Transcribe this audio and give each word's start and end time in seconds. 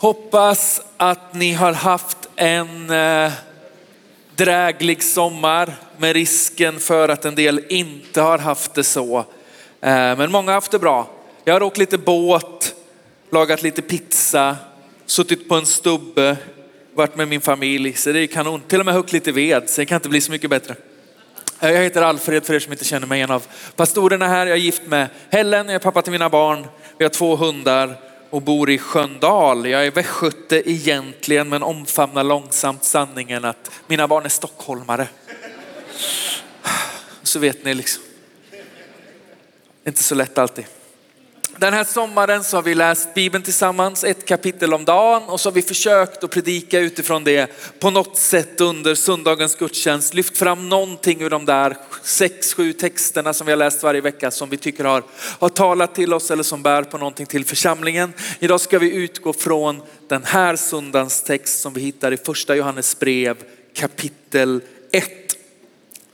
Hoppas 0.00 0.80
att 0.96 1.34
ni 1.34 1.52
har 1.52 1.72
haft 1.72 2.28
en 2.36 2.90
eh, 2.90 3.32
dräglig 4.36 5.02
sommar 5.02 5.74
med 5.96 6.12
risken 6.12 6.80
för 6.80 7.08
att 7.08 7.24
en 7.24 7.34
del 7.34 7.64
inte 7.68 8.20
har 8.20 8.38
haft 8.38 8.74
det 8.74 8.84
så. 8.84 9.18
Eh, 9.18 9.24
men 9.90 10.32
många 10.32 10.50
har 10.50 10.54
haft 10.54 10.70
det 10.70 10.78
bra. 10.78 11.10
Jag 11.44 11.54
har 11.54 11.62
åkt 11.62 11.78
lite 11.78 11.98
båt, 11.98 12.74
lagat 13.30 13.62
lite 13.62 13.82
pizza, 13.82 14.56
suttit 15.06 15.48
på 15.48 15.54
en 15.54 15.66
stubbe, 15.66 16.36
varit 16.94 17.16
med 17.16 17.28
min 17.28 17.40
familj. 17.40 17.92
Så 17.92 18.12
det 18.12 18.20
är 18.20 18.26
kanon. 18.26 18.60
Till 18.68 18.80
och 18.80 18.86
med 18.86 18.94
huggit 18.94 19.12
lite 19.12 19.32
ved, 19.32 19.70
så 19.70 19.80
det 19.80 19.86
kan 19.86 19.96
inte 19.96 20.08
bli 20.08 20.20
så 20.20 20.32
mycket 20.32 20.50
bättre. 20.50 20.74
Eh, 21.60 21.70
jag 21.70 21.82
heter 21.82 22.02
Alfred 22.02 22.44
för 22.44 22.54
er 22.54 22.58
som 22.58 22.72
inte 22.72 22.84
känner 22.84 23.06
mig, 23.06 23.20
en 23.20 23.30
av 23.30 23.46
pastorerna 23.76 24.28
här. 24.28 24.46
Jag 24.46 24.56
är 24.56 24.60
gift 24.60 24.82
med 24.86 25.08
Helen, 25.30 25.66
jag 25.66 25.74
är 25.74 25.78
pappa 25.78 26.02
till 26.02 26.12
mina 26.12 26.28
barn. 26.28 26.66
Vi 26.98 27.04
har 27.04 27.10
två 27.10 27.36
hundar 27.36 28.09
och 28.30 28.42
bor 28.42 28.70
i 28.70 28.78
Sköndal. 28.78 29.66
Jag 29.66 29.86
är 29.86 29.90
västgöte 29.90 30.70
egentligen 30.70 31.48
men 31.48 31.62
omfamnar 31.62 32.24
långsamt 32.24 32.84
sanningen 32.84 33.44
att 33.44 33.70
mina 33.86 34.08
barn 34.08 34.24
är 34.24 34.28
stockholmare. 34.28 35.08
Så 37.22 37.38
vet 37.38 37.64
ni 37.64 37.74
liksom. 37.74 38.02
Inte 39.86 40.02
så 40.02 40.14
lätt 40.14 40.38
alltid. 40.38 40.64
Den 41.60 41.72
här 41.72 41.84
sommaren 41.84 42.44
så 42.44 42.56
har 42.56 42.62
vi 42.62 42.74
läst 42.74 43.14
Bibeln 43.14 43.44
tillsammans, 43.44 44.04
ett 44.04 44.26
kapitel 44.26 44.74
om 44.74 44.84
dagen 44.84 45.22
och 45.22 45.40
så 45.40 45.48
har 45.48 45.54
vi 45.54 45.62
försökt 45.62 46.24
att 46.24 46.30
predika 46.30 46.78
utifrån 46.78 47.24
det 47.24 47.50
på 47.78 47.90
något 47.90 48.16
sätt 48.16 48.60
under 48.60 48.94
söndagens 48.94 49.56
gudstjänst. 49.56 50.14
Lyft 50.14 50.38
fram 50.38 50.68
någonting 50.68 51.22
ur 51.22 51.30
de 51.30 51.44
där 51.44 51.76
sex, 52.02 52.54
sju 52.54 52.72
texterna 52.72 53.32
som 53.32 53.46
vi 53.46 53.52
har 53.52 53.56
läst 53.56 53.82
varje 53.82 54.00
vecka 54.00 54.30
som 54.30 54.50
vi 54.50 54.56
tycker 54.56 54.84
har, 54.84 55.02
har 55.38 55.48
talat 55.48 55.94
till 55.94 56.14
oss 56.14 56.30
eller 56.30 56.42
som 56.42 56.62
bär 56.62 56.82
på 56.82 56.98
någonting 56.98 57.26
till 57.26 57.44
församlingen. 57.44 58.12
Idag 58.38 58.60
ska 58.60 58.78
vi 58.78 58.92
utgå 58.92 59.32
från 59.32 59.82
den 60.08 60.24
här 60.24 60.56
söndagens 60.56 61.22
text 61.22 61.60
som 61.60 61.72
vi 61.72 61.80
hittar 61.80 62.12
i 62.12 62.16
första 62.16 62.56
Johannes 62.56 62.98
brev 62.98 63.36
kapitel 63.74 64.60
1. 64.92 65.10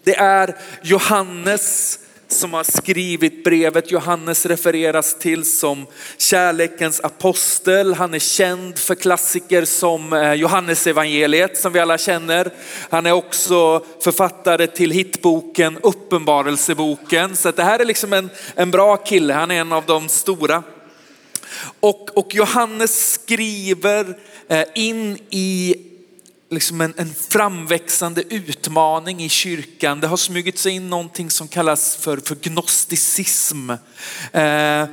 Det 0.04 0.16
är 0.16 0.56
Johannes 0.82 1.98
som 2.28 2.52
har 2.52 2.64
skrivit 2.64 3.44
brevet. 3.44 3.90
Johannes 3.90 4.46
refereras 4.46 5.18
till 5.18 5.44
som 5.44 5.86
kärlekens 6.18 7.00
apostel. 7.00 7.94
Han 7.94 8.14
är 8.14 8.18
känd 8.18 8.78
för 8.78 8.94
klassiker 8.94 9.64
som 9.64 10.12
eh, 10.12 10.32
Johannes 10.32 10.86
evangeliet 10.86 11.58
som 11.58 11.72
vi 11.72 11.80
alla 11.80 11.98
känner. 11.98 12.50
Han 12.90 13.06
är 13.06 13.12
också 13.12 13.84
författare 14.00 14.66
till 14.66 14.90
hitboken 14.90 15.78
Uppenbarelseboken. 15.82 17.36
Så 17.36 17.50
det 17.50 17.62
här 17.62 17.78
är 17.78 17.84
liksom 17.84 18.12
en, 18.12 18.30
en 18.54 18.70
bra 18.70 18.96
kille. 18.96 19.34
Han 19.34 19.50
är 19.50 19.60
en 19.60 19.72
av 19.72 19.84
de 19.86 20.08
stora. 20.08 20.62
Och, 21.80 22.18
och 22.18 22.34
Johannes 22.34 23.12
skriver 23.12 24.18
eh, 24.48 24.64
in 24.74 25.18
i 25.30 25.76
liksom 26.50 26.80
en, 26.80 26.94
en 26.96 27.14
framväxande 27.14 28.22
utmaning 28.30 29.22
i 29.22 29.28
kyrkan. 29.28 30.00
Det 30.00 30.06
har 30.06 30.16
smugit 30.16 30.58
sig 30.58 30.72
in 30.72 30.90
någonting 30.90 31.30
som 31.30 31.48
kallas 31.48 31.96
för, 31.96 32.16
för 32.16 32.34
gnosticism. 32.34 33.70
Eh, 34.32 34.86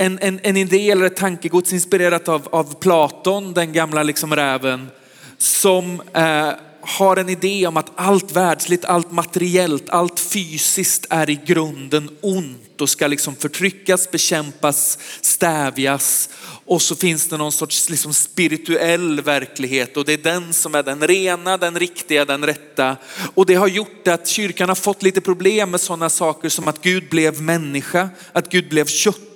en, 0.00 0.18
en, 0.18 0.40
en 0.42 0.56
idé 0.56 0.90
eller 0.90 1.06
ett 1.06 1.16
tankegods 1.16 1.72
inspirerat 1.72 2.28
av, 2.28 2.48
av 2.52 2.74
Platon, 2.74 3.52
den 3.52 3.72
gamla 3.72 4.02
liksom 4.02 4.36
räven, 4.36 4.90
som 5.38 6.02
eh, 6.14 6.50
har 6.88 7.16
en 7.16 7.28
idé 7.28 7.66
om 7.66 7.76
att 7.76 7.92
allt 7.94 8.32
världsligt, 8.32 8.84
allt 8.84 9.12
materiellt, 9.12 9.90
allt 9.90 10.20
fysiskt 10.20 11.06
är 11.10 11.30
i 11.30 11.40
grunden 11.46 12.10
ont 12.20 12.80
och 12.80 12.90
ska 12.90 13.06
liksom 13.06 13.36
förtryckas, 13.36 14.10
bekämpas, 14.10 14.98
stävjas. 15.20 16.28
Och 16.64 16.82
så 16.82 16.96
finns 16.96 17.28
det 17.28 17.36
någon 17.36 17.52
sorts 17.52 17.90
liksom 17.90 18.14
spirituell 18.14 19.20
verklighet 19.20 19.96
och 19.96 20.04
det 20.04 20.12
är 20.12 20.18
den 20.18 20.52
som 20.52 20.74
är 20.74 20.82
den 20.82 21.06
rena, 21.06 21.56
den 21.56 21.78
riktiga, 21.78 22.24
den 22.24 22.46
rätta. 22.46 22.96
Och 23.34 23.46
det 23.46 23.54
har 23.54 23.68
gjort 23.68 24.08
att 24.08 24.28
kyrkan 24.28 24.68
har 24.68 24.76
fått 24.76 25.02
lite 25.02 25.20
problem 25.20 25.70
med 25.70 25.80
sådana 25.80 26.10
saker 26.10 26.48
som 26.48 26.68
att 26.68 26.82
Gud 26.82 27.08
blev 27.08 27.42
människa, 27.42 28.08
att 28.32 28.50
Gud 28.50 28.68
blev 28.68 28.86
kött. 28.86 29.27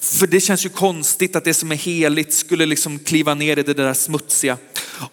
För 0.00 0.26
det 0.26 0.40
känns 0.40 0.66
ju 0.66 0.68
konstigt 0.68 1.36
att 1.36 1.44
det 1.44 1.54
som 1.54 1.72
är 1.72 1.76
heligt 1.76 2.34
skulle 2.34 2.66
liksom 2.66 2.98
kliva 2.98 3.34
ner 3.34 3.58
i 3.58 3.62
det 3.62 3.74
där 3.74 3.94
smutsiga. 3.94 4.56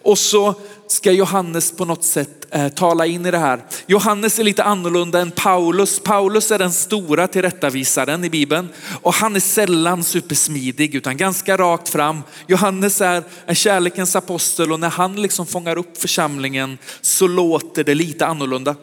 Och 0.02 0.18
så 0.18 0.54
ska 0.86 1.12
Johannes 1.12 1.72
på 1.72 1.84
något 1.84 2.04
sätt 2.04 2.46
eh, 2.50 2.68
tala 2.68 3.06
in 3.06 3.26
i 3.26 3.30
det 3.30 3.38
här. 3.38 3.64
Johannes 3.86 4.38
är 4.38 4.44
lite 4.44 4.64
annorlunda 4.64 5.20
än 5.20 5.30
Paulus. 5.30 6.00
Paulus 6.00 6.50
är 6.50 6.58
den 6.58 6.72
stora 6.72 7.26
tillrättavisaren 7.26 8.24
i 8.24 8.30
Bibeln 8.30 8.68
och 9.02 9.14
han 9.14 9.36
är 9.36 9.40
sällan 9.40 10.04
supersmidig 10.04 10.94
utan 10.94 11.16
ganska 11.16 11.56
rakt 11.56 11.88
fram. 11.88 12.22
Johannes 12.46 13.00
är 13.00 13.22
en 13.46 13.54
kärlekens 13.54 14.16
apostel 14.16 14.72
och 14.72 14.80
när 14.80 14.90
han 14.90 15.22
liksom 15.22 15.46
fångar 15.46 15.78
upp 15.78 15.98
församlingen 15.98 16.78
så 17.00 17.26
låter 17.26 17.84
det 17.84 17.94
lite 17.94 18.26
annorlunda. 18.26 18.76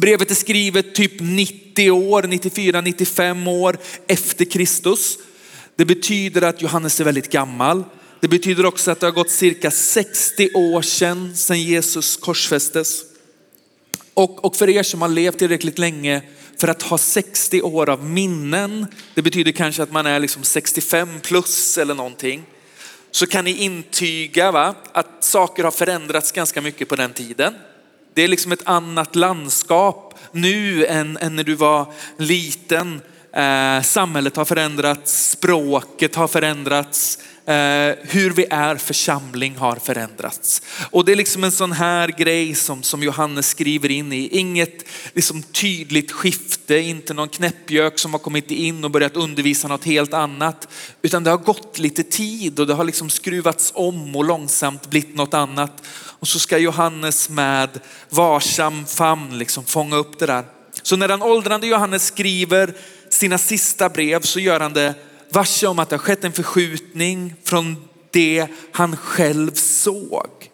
Brevet 0.00 0.30
är 0.30 0.34
skrivet 0.34 0.94
typ 0.94 1.12
90 1.20 1.90
år, 1.90 2.22
94, 2.22 2.80
95 2.80 3.48
år 3.48 3.78
efter 4.06 4.44
Kristus. 4.44 5.18
Det 5.76 5.84
betyder 5.84 6.42
att 6.42 6.62
Johannes 6.62 7.00
är 7.00 7.04
väldigt 7.04 7.32
gammal. 7.32 7.84
Det 8.20 8.28
betyder 8.28 8.66
också 8.66 8.90
att 8.90 9.00
det 9.00 9.06
har 9.06 9.12
gått 9.12 9.30
cirka 9.30 9.70
60 9.70 10.50
år 10.54 10.82
sedan, 10.82 11.36
sedan 11.36 11.62
Jesus 11.62 12.16
korsfästes. 12.16 13.02
Och, 14.14 14.44
och 14.44 14.56
för 14.56 14.68
er 14.68 14.82
som 14.82 15.02
har 15.02 15.08
levt 15.08 15.38
tillräckligt 15.38 15.78
länge 15.78 16.22
för 16.60 16.68
att 16.68 16.82
ha 16.82 16.98
60 16.98 17.62
år 17.62 17.88
av 17.88 18.04
minnen, 18.04 18.86
det 19.14 19.22
betyder 19.22 19.52
kanske 19.52 19.82
att 19.82 19.92
man 19.92 20.06
är 20.06 20.20
liksom 20.20 20.42
65 20.42 21.20
plus 21.22 21.78
eller 21.78 21.94
någonting, 21.94 22.44
så 23.10 23.26
kan 23.26 23.44
ni 23.44 23.56
intyga 23.56 24.52
va, 24.52 24.74
att 24.92 25.24
saker 25.24 25.64
har 25.64 25.70
förändrats 25.70 26.32
ganska 26.32 26.60
mycket 26.60 26.88
på 26.88 26.96
den 26.96 27.12
tiden. 27.12 27.54
Det 28.14 28.22
är 28.22 28.28
liksom 28.28 28.52
ett 28.52 28.66
annat 28.66 29.16
landskap 29.16 30.14
nu 30.32 30.86
än, 30.86 31.16
än 31.16 31.36
när 31.36 31.44
du 31.44 31.54
var 31.54 31.92
liten. 32.16 33.00
Eh, 33.32 33.82
samhället 33.82 34.36
har 34.36 34.44
förändrats, 34.44 35.30
språket 35.30 36.14
har 36.14 36.28
förändrats, 36.28 37.18
eh, 37.46 37.94
hur 38.02 38.30
vi 38.30 38.46
är 38.50 38.76
församling 38.76 39.56
har 39.56 39.76
förändrats. 39.76 40.62
Och 40.90 41.04
det 41.04 41.12
är 41.12 41.16
liksom 41.16 41.44
en 41.44 41.52
sån 41.52 41.72
här 41.72 42.08
grej 42.08 42.54
som, 42.54 42.82
som 42.82 43.02
Johannes 43.02 43.48
skriver 43.48 43.90
in 43.90 44.12
i. 44.12 44.28
Inget 44.38 44.84
liksom 45.12 45.42
tydligt 45.42 46.12
skifte, 46.12 46.78
inte 46.78 47.14
någon 47.14 47.28
knäppjök 47.28 47.98
som 47.98 48.12
har 48.12 48.18
kommit 48.18 48.50
in 48.50 48.84
och 48.84 48.90
börjat 48.90 49.16
undervisa 49.16 49.68
något 49.68 49.84
helt 49.84 50.14
annat. 50.14 50.68
Utan 51.02 51.24
det 51.24 51.30
har 51.30 51.38
gått 51.38 51.78
lite 51.78 52.02
tid 52.02 52.60
och 52.60 52.66
det 52.66 52.74
har 52.74 52.84
liksom 52.84 53.10
skruvats 53.10 53.72
om 53.74 54.16
och 54.16 54.24
långsamt 54.24 54.90
blivit 54.90 55.16
något 55.16 55.34
annat. 55.34 55.82
Och 56.20 56.28
så 56.28 56.38
ska 56.38 56.58
Johannes 56.58 57.28
med 57.28 57.80
varsam 58.08 58.86
famn 58.86 59.38
liksom 59.38 59.64
fånga 59.64 59.96
upp 59.96 60.18
det 60.18 60.26
där. 60.26 60.44
Så 60.82 60.96
när 60.96 61.08
den 61.08 61.22
åldrande 61.22 61.66
Johannes 61.66 62.06
skriver 62.06 62.74
sina 63.08 63.38
sista 63.38 63.88
brev 63.88 64.20
så 64.20 64.40
gör 64.40 64.60
han 64.60 64.72
det 64.72 64.94
varse 65.30 65.66
om 65.66 65.78
att 65.78 65.88
det 65.88 65.96
har 65.96 66.02
skett 66.02 66.24
en 66.24 66.32
förskjutning 66.32 67.34
från 67.44 67.88
det 68.10 68.46
han 68.72 68.96
själv 68.96 69.54
såg 69.54 70.50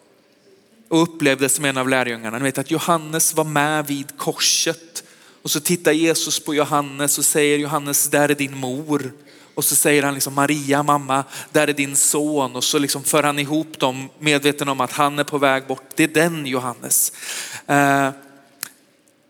och 0.89 1.03
upplevde 1.03 1.49
som 1.49 1.65
en 1.65 1.77
av 1.77 1.89
lärjungarna. 1.89 2.39
Ni 2.39 2.45
vet 2.45 2.59
att 2.59 2.71
Johannes 2.71 3.35
var 3.35 3.45
med 3.45 3.87
vid 3.87 4.19
korset 4.19 5.05
och 5.43 5.51
så 5.51 5.61
tittar 5.61 5.93
Jesus 5.93 6.41
på 6.41 6.55
Johannes 6.55 7.19
och 7.19 7.25
säger 7.25 7.59
Johannes, 7.59 8.11
där 8.11 8.29
är 8.29 8.35
din 8.35 8.57
mor. 8.57 9.13
Och 9.55 9.65
så 9.65 9.77
säger 9.77 10.03
han 10.03 10.15
liksom 10.15 10.35
Maria, 10.35 10.83
mamma, 10.83 11.25
där 11.53 11.69
är 11.69 11.73
din 11.73 11.97
son. 11.97 12.57
Och 12.57 12.65
så 12.65 12.79
liksom 12.79 13.05
för 13.05 13.23
han 13.23 13.39
ihop 13.39 13.79
dem 13.79 14.09
medveten 14.19 14.69
om 14.69 14.81
att 14.81 14.93
han 14.93 15.19
är 15.19 15.25
på 15.25 15.39
väg 15.39 15.67
bort. 15.67 15.91
Det 15.95 16.03
är 16.03 16.09
den 16.09 16.47
Johannes. 16.47 17.13
Eh, 17.67 18.11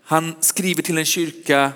han 0.04 0.34
skriver 0.40 0.82
till 0.82 0.98
en 0.98 1.04
kyrka 1.04 1.72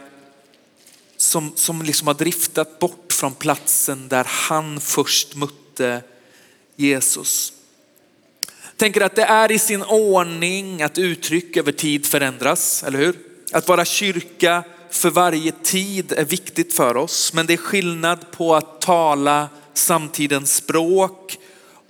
som, 1.17 1.53
som 1.57 1.83
liksom 1.83 2.07
har 2.07 2.15
driftat 2.15 2.79
bort 2.79 3.13
från 3.13 3.35
platsen 3.35 4.09
där 4.09 4.27
han 4.29 4.81
först 4.81 5.35
mötte 5.35 6.03
Jesus. 6.77 7.53
Tänker 8.77 9.01
att 9.01 9.17
det 9.17 9.23
är 9.23 9.53
i 9.53 9.59
sin 9.59 9.83
ordning 9.83 10.83
att 10.83 10.99
uttryck 10.99 11.57
över 11.57 11.73
tid 11.73 12.07
förändras, 12.07 12.83
eller 12.83 12.99
hur? 12.99 13.17
Att 13.53 13.69
vara 13.69 13.85
kyrka 13.85 14.65
för 14.91 15.11
varje 15.11 15.53
tid 15.53 16.13
är 16.13 16.25
viktigt 16.25 16.75
för 16.75 16.97
oss, 16.97 17.33
men 17.33 17.47
det 17.47 17.53
är 17.53 17.57
skillnad 17.57 18.31
på 18.31 18.55
att 18.55 18.81
tala 18.81 19.49
samtidens 19.75 20.55
språk 20.55 21.39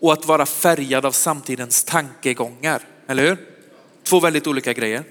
och 0.00 0.12
att 0.12 0.26
vara 0.26 0.46
färgad 0.46 1.06
av 1.06 1.12
samtidens 1.12 1.84
tankegångar, 1.84 2.82
eller 3.08 3.22
hur? 3.22 3.38
Två 4.04 4.20
väldigt 4.20 4.46
olika 4.46 4.72
grejer. 4.72 5.04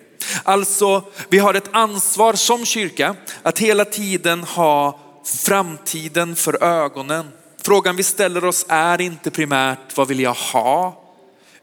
Alltså, 0.43 1.03
vi 1.29 1.39
har 1.39 1.53
ett 1.53 1.69
ansvar 1.71 2.33
som 2.33 2.65
kyrka 2.65 3.15
att 3.43 3.59
hela 3.59 3.85
tiden 3.85 4.43
ha 4.43 4.99
framtiden 5.25 6.35
för 6.35 6.63
ögonen. 6.63 7.27
Frågan 7.61 7.95
vi 7.95 8.03
ställer 8.03 8.45
oss 8.45 8.65
är 8.69 9.01
inte 9.01 9.31
primärt 9.31 9.97
vad 9.97 10.07
vill 10.07 10.19
jag 10.19 10.33
ha? 10.33 11.03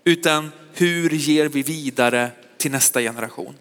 Utan 0.04 0.52
hur 0.74 1.10
ger 1.10 1.48
vi 1.48 1.62
vidare 1.62 2.30
till 2.58 2.70
nästa 2.70 3.00
generation? 3.00 3.54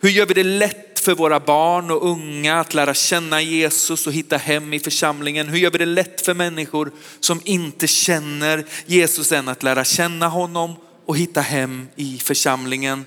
Hur 0.00 0.10
gör 0.10 0.26
vi 0.26 0.34
det 0.34 0.44
lätt 0.44 0.93
för 1.04 1.14
våra 1.14 1.40
barn 1.40 1.90
och 1.90 2.10
unga 2.10 2.60
att 2.60 2.74
lära 2.74 2.94
känna 2.94 3.40
Jesus 3.40 4.06
och 4.06 4.12
hitta 4.12 4.36
hem 4.36 4.72
i 4.72 4.80
församlingen? 4.80 5.48
Hur 5.48 5.58
gör 5.58 5.70
vi 5.70 5.78
det 5.78 5.86
lätt 5.86 6.20
för 6.20 6.34
människor 6.34 6.92
som 7.20 7.40
inte 7.44 7.86
känner 7.86 8.64
Jesus 8.86 9.32
än 9.32 9.48
att 9.48 9.62
lära 9.62 9.84
känna 9.84 10.28
honom 10.28 10.74
och 11.06 11.16
hitta 11.16 11.40
hem 11.40 11.88
i 11.96 12.18
församlingen? 12.18 13.06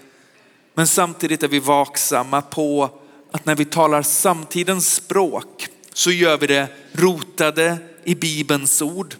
Men 0.73 0.87
samtidigt 0.87 1.43
är 1.43 1.47
vi 1.47 1.59
vaksamma 1.59 2.41
på 2.41 2.89
att 3.31 3.45
när 3.45 3.55
vi 3.55 3.65
talar 3.65 4.01
samtidens 4.01 4.93
språk 4.93 5.67
så 5.93 6.11
gör 6.11 6.37
vi 6.37 6.47
det 6.47 6.67
rotade 6.91 7.77
i 8.03 8.15
Bibelns 8.15 8.81
ord. 8.81 9.15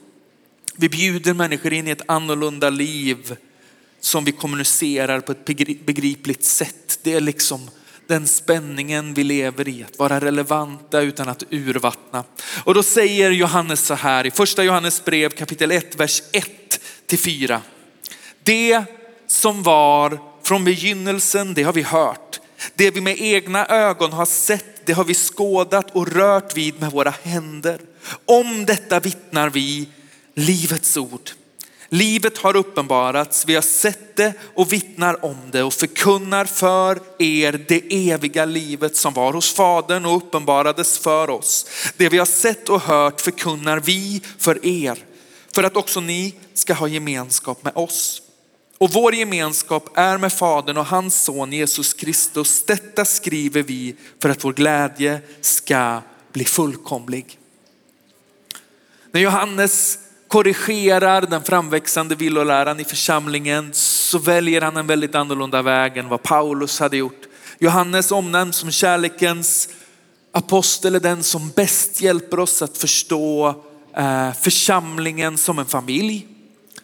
Vi 0.76 0.90
bjuder 0.90 1.34
människor 1.34 1.74
in 1.74 1.88
i 1.88 1.92
ett 1.92 2.10
annorlunda 2.10 2.70
liv 2.70 3.36
som 4.00 4.26
vi 4.26 4.32
kommunicerar 4.32 5.20
på 5.20 5.32
ett 5.32 5.46
begripligt 5.86 6.44
sätt. 6.44 7.00
Det 7.04 7.14
är 7.14 7.22
liksom 7.22 7.70
den 8.08 8.28
spänningen 8.28 9.14
vi 9.14 9.24
lever 9.24 9.68
i, 9.68 9.84
att 9.84 10.00
vara 10.00 10.20
relevanta 10.20 11.02
utan 11.02 11.30
att 11.30 11.44
urvattna. 11.50 12.24
Och 12.64 12.74
då 12.74 12.84
säger 12.84 13.32
Johannes 13.32 13.86
så 13.86 13.94
här 13.94 14.28
i 14.28 14.32
första 14.32 14.64
Johannes 14.64 15.06
brev 15.06 15.30
kapitel 15.30 15.72
1, 15.72 15.96
vers 15.96 16.22
1 16.32 16.80
till 17.06 17.20
4. 17.20 17.62
Det 18.44 18.84
som 19.28 19.64
var 19.64 20.20
från 20.44 20.64
begynnelsen, 20.64 21.54
det 21.54 21.64
har 21.64 21.74
vi 21.74 21.82
hört. 21.82 22.40
Det 22.76 22.92
vi 22.92 23.02
med 23.02 23.22
egna 23.22 23.66
ögon 23.66 24.12
har 24.12 24.26
sett, 24.26 24.86
det 24.86 24.94
har 24.94 25.04
vi 25.04 25.14
skådat 25.14 25.96
och 25.96 26.12
rört 26.12 26.58
vid 26.58 26.80
med 26.80 26.92
våra 26.92 27.14
händer. 27.24 27.82
Om 28.26 28.66
detta 28.66 29.00
vittnar 29.00 29.50
vi 29.50 29.90
livets 30.34 30.98
ord. 30.98 31.32
Livet 31.90 32.38
har 32.38 32.56
uppenbarats, 32.56 33.46
vi 33.46 33.56
har 33.56 33.62
sett 33.62 34.16
det 34.16 34.34
och 34.56 34.74
vittnar 34.74 35.26
om 35.26 35.38
det 35.52 35.64
och 35.64 35.74
förkunnar 35.74 36.46
för 36.46 37.00
er 37.20 37.66
det 37.68 38.10
eviga 38.10 38.46
livet 38.46 38.96
som 38.96 39.14
var 39.14 39.34
hos 39.34 39.54
Fadern 39.54 40.06
och 40.06 40.18
uppenbarades 40.18 41.00
för 41.00 41.30
oss. 41.30 41.66
Det 41.98 42.10
vi 42.10 42.18
har 42.18 42.26
sett 42.26 42.70
och 42.70 42.82
hört 42.82 43.22
förkunnar 43.22 43.80
vi 43.80 44.22
för 44.38 44.66
er, 44.66 44.98
för 45.56 45.64
att 45.64 45.78
också 45.78 46.00
ni 46.00 46.36
ska 46.54 46.74
ha 46.74 46.88
gemenskap 46.88 47.64
med 47.64 47.74
oss. 47.76 48.22
Och 48.78 48.94
vår 48.94 49.16
gemenskap 49.16 49.90
är 49.98 50.18
med 50.18 50.34
Fadern 50.34 50.78
och 50.78 50.86
hans 50.86 51.24
son 51.24 51.54
Jesus 51.54 51.94
Kristus. 51.94 52.66
Detta 52.66 53.06
skriver 53.06 53.64
vi 53.64 53.96
för 54.22 54.30
att 54.30 54.44
vår 54.44 54.54
glädje 54.54 55.22
ska 55.42 56.02
bli 56.32 56.46
fullkomlig. 56.46 57.40
När 59.12 59.22
Johannes 59.22 60.00
korrigerar 60.28 61.22
den 61.22 61.44
framväxande 61.44 62.16
villoläran 62.16 62.80
i 62.80 62.84
församlingen 62.84 63.70
så 63.74 64.20
väljer 64.20 64.62
han 64.62 64.78
en 64.78 64.88
väldigt 64.88 65.16
annorlunda 65.16 65.62
väg 65.62 65.98
än 65.98 66.10
vad 66.10 66.24
Paulus 66.24 66.80
hade 66.80 66.98
gjort. 66.98 67.22
Johannes 67.60 68.12
omnämns 68.12 68.56
som 68.56 68.72
kärlekens 68.72 69.70
apostel 70.32 70.96
är 70.96 71.00
den 71.00 71.24
som 71.24 71.50
bäst 71.50 72.02
hjälper 72.02 72.40
oss 72.40 72.62
att 72.62 72.78
förstå 72.78 73.48
eh, 73.98 74.34
församlingen 74.34 75.38
som 75.38 75.60
en 75.60 75.66
familj, 75.66 76.28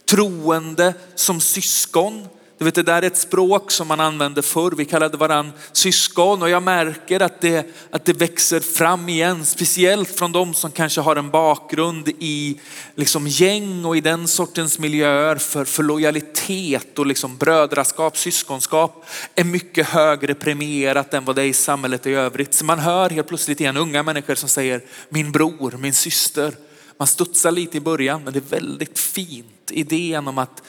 troende 0.10 0.94
som 1.16 1.42
syskon, 1.42 2.28
du 2.58 2.66
vet, 2.66 2.76
det 2.76 2.84
där 2.84 3.02
är 3.02 3.08
ett 3.08 3.18
språk 3.18 3.72
som 3.72 3.88
man 3.88 4.00
använde 4.00 4.42
förr. 4.42 4.72
Vi 4.78 4.86
kallade 4.86 5.18
varann 5.18 5.52
syskon 5.72 6.42
och 6.42 6.50
jag 6.50 6.64
märker 6.64 7.20
att 7.20 7.42
det, 7.42 7.66
att 7.92 8.06
det 8.06 8.14
växer 8.14 8.60
fram 8.60 9.10
igen. 9.10 9.46
Speciellt 9.46 10.10
från 10.10 10.32
de 10.32 10.54
som 10.54 10.72
kanske 10.72 11.02
har 11.02 11.16
en 11.16 11.30
bakgrund 11.30 12.10
i 12.20 12.60
liksom 12.96 13.28
gäng 13.28 13.86
och 13.86 13.98
i 13.98 14.02
den 14.02 14.28
sortens 14.28 14.80
miljöer 14.80 15.36
för, 15.36 15.66
för 15.66 15.84
lojalitet 15.84 17.00
och 17.00 17.06
liksom 17.06 17.38
brödraskap, 17.38 18.18
syskonskap 18.18 19.06
är 19.36 19.44
mycket 19.44 19.88
högre 19.88 20.34
premierat 20.34 21.14
än 21.14 21.26
vad 21.26 21.36
det 21.36 21.42
är 21.42 21.48
i 21.48 21.54
samhället 21.54 22.08
i 22.08 22.14
övrigt. 22.14 22.54
Så 22.54 22.66
man 22.66 22.80
hör 22.80 23.10
helt 23.10 23.28
plötsligt 23.28 23.62
igen 23.62 23.78
unga 23.78 24.04
människor 24.04 24.36
som 24.36 24.50
säger 24.50 24.82
min 25.10 25.32
bror, 25.32 25.78
min 25.80 25.94
syster. 25.94 26.54
Man 26.98 27.08
studsar 27.08 27.52
lite 27.52 27.78
i 27.78 27.82
början 27.82 28.24
men 28.24 28.34
det 28.34 28.40
är 28.40 28.60
väldigt 28.60 29.00
fint 29.00 29.72
idén 29.72 30.28
om 30.28 30.38
att 30.38 30.64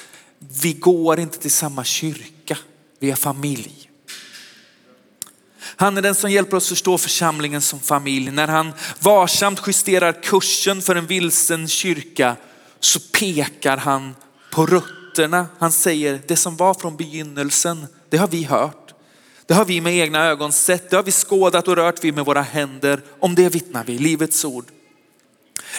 vi 0.62 0.72
går 0.72 1.20
inte 1.20 1.38
till 1.38 1.50
samma 1.50 1.84
kyrka, 1.84 2.58
vi 2.98 3.10
är 3.10 3.16
familj. 3.16 3.90
Han 5.76 5.96
är 5.96 6.02
den 6.02 6.14
som 6.14 6.30
hjälper 6.30 6.56
oss 6.56 6.68
förstå 6.68 6.98
församlingen 6.98 7.60
som 7.60 7.80
familj. 7.80 8.30
När 8.30 8.48
han 8.48 8.72
varsamt 9.00 9.60
justerar 9.66 10.22
kursen 10.22 10.82
för 10.82 10.96
en 10.96 11.06
vilsen 11.06 11.68
kyrka 11.68 12.36
så 12.80 13.00
pekar 13.00 13.76
han 13.76 14.14
på 14.52 14.66
rötterna. 14.66 15.46
Han 15.58 15.72
säger 15.72 16.20
det 16.26 16.36
som 16.36 16.56
var 16.56 16.74
från 16.74 16.96
begynnelsen, 16.96 17.86
det 18.08 18.16
har 18.16 18.28
vi 18.28 18.44
hört. 18.44 18.94
Det 19.46 19.54
har 19.54 19.64
vi 19.64 19.80
med 19.80 19.96
egna 19.96 20.24
ögon 20.24 20.52
sett, 20.52 20.90
det 20.90 20.96
har 20.96 21.02
vi 21.02 21.12
skådat 21.12 21.68
och 21.68 21.76
rört 21.76 22.04
vid 22.04 22.14
med 22.14 22.24
våra 22.24 22.42
händer. 22.42 23.02
Om 23.20 23.34
det 23.34 23.48
vittnar 23.48 23.84
vi, 23.84 23.98
livets 23.98 24.44
ord. 24.44 24.64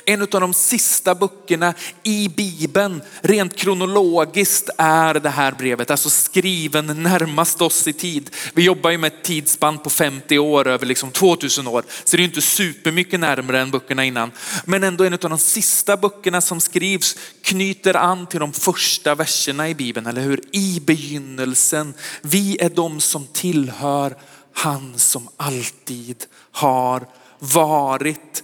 En 0.05 0.21
av 0.21 0.27
de 0.27 0.53
sista 0.53 1.15
böckerna 1.15 1.73
i 2.03 2.29
Bibeln, 2.29 3.01
rent 3.21 3.55
kronologiskt 3.55 4.69
är 4.77 5.13
det 5.13 5.29
här 5.29 5.51
brevet, 5.51 5.91
alltså 5.91 6.09
skriven 6.09 7.03
närmast 7.03 7.61
oss 7.61 7.87
i 7.87 7.93
tid. 7.93 8.29
Vi 8.53 8.63
jobbar 8.63 8.91
ju 8.91 8.97
med 8.97 9.13
ett 9.13 9.23
tidsspann 9.23 9.77
på 9.77 9.89
50 9.89 10.39
år 10.39 10.67
över 10.67 10.85
liksom 10.85 11.11
2000 11.11 11.67
år, 11.67 11.83
så 12.03 12.17
det 12.17 12.23
är 12.23 12.25
inte 12.25 12.41
supermycket 12.41 13.19
närmare 13.19 13.61
än 13.61 13.71
böckerna 13.71 14.05
innan. 14.05 14.31
Men 14.65 14.83
ändå 14.83 15.03
en 15.03 15.13
av 15.13 15.19
de 15.19 15.37
sista 15.37 15.97
böckerna 15.97 16.41
som 16.41 16.61
skrivs 16.61 17.15
knyter 17.41 17.95
an 17.95 18.27
till 18.27 18.39
de 18.39 18.53
första 18.53 19.15
verserna 19.15 19.69
i 19.69 19.75
Bibeln, 19.75 20.07
eller 20.07 20.21
hur? 20.21 20.41
I 20.51 20.81
begynnelsen, 20.85 21.93
vi 22.21 22.57
är 22.59 22.69
de 22.69 22.99
som 22.99 23.27
tillhör 23.33 24.15
han 24.53 24.99
som 24.99 25.29
alltid 25.37 26.25
har 26.51 27.07
varit. 27.39 28.43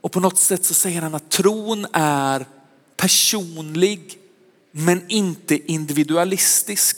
Och 0.00 0.12
på 0.12 0.20
något 0.20 0.38
sätt 0.38 0.64
så 0.64 0.74
säger 0.74 1.02
han 1.02 1.14
att 1.14 1.30
tron 1.30 1.86
är 1.92 2.46
personlig 2.96 4.18
men 4.72 5.02
inte 5.08 5.72
individualistisk. 5.72 6.96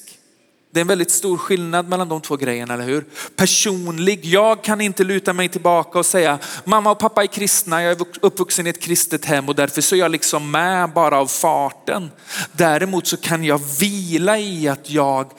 Det 0.72 0.80
är 0.80 0.82
en 0.82 0.88
väldigt 0.88 1.10
stor 1.10 1.38
skillnad 1.38 1.88
mellan 1.88 2.08
de 2.08 2.20
två 2.20 2.36
grejerna, 2.36 2.74
eller 2.74 2.84
hur? 2.84 3.04
Personlig, 3.36 4.24
jag 4.24 4.64
kan 4.64 4.80
inte 4.80 5.04
luta 5.04 5.32
mig 5.32 5.48
tillbaka 5.48 5.98
och 5.98 6.06
säga 6.06 6.38
mamma 6.64 6.90
och 6.90 6.98
pappa 6.98 7.22
är 7.22 7.26
kristna, 7.26 7.82
jag 7.82 7.92
är 7.92 8.06
uppvuxen 8.20 8.66
i 8.66 8.70
ett 8.70 8.80
kristet 8.80 9.24
hem 9.24 9.48
och 9.48 9.54
därför 9.54 9.80
så 9.80 9.94
är 9.94 9.98
jag 9.98 10.10
liksom 10.10 10.50
med 10.50 10.92
bara 10.92 11.18
av 11.18 11.26
farten. 11.26 12.10
Däremot 12.52 13.06
så 13.06 13.16
kan 13.16 13.44
jag 13.44 13.60
vila 13.80 14.38
i 14.38 14.68
att 14.68 14.90
jag 14.90 15.32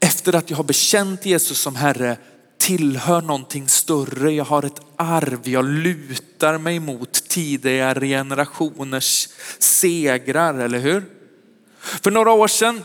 efter 0.00 0.34
att 0.34 0.50
jag 0.50 0.56
har 0.56 0.64
bekänt 0.64 1.26
Jesus 1.26 1.58
som 1.60 1.76
Herre 1.76 2.16
tillhör 2.58 3.22
någonting 3.22 3.68
större. 3.68 4.32
Jag 4.32 4.44
har 4.44 4.62
ett 4.62 4.80
arv. 4.96 5.40
Jag 5.44 5.64
lutar 5.64 6.58
mig 6.58 6.80
mot 6.80 7.28
tidigare 7.28 8.06
generationers 8.06 9.28
segrar, 9.58 10.54
eller 10.54 10.78
hur? 10.78 11.04
För 11.78 12.10
några 12.10 12.32
år 12.32 12.48
sedan 12.48 12.84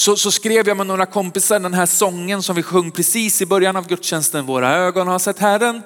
så, 0.00 0.16
så, 0.16 0.30
skrev 0.30 0.68
jag 0.68 0.76
med 0.76 0.86
några 0.86 1.06
kompisar 1.06 1.60
den 1.60 1.74
här 1.74 1.86
sången 1.86 2.42
som 2.42 2.56
vi 2.56 2.62
sjöng 2.62 2.90
precis 2.90 3.42
i 3.42 3.46
början 3.46 3.76
av 3.76 3.88
gudstjänsten. 3.88 4.46
Våra 4.46 4.76
ögon 4.76 5.08
har 5.08 5.18
sett 5.18 5.38
Herren. 5.38 5.82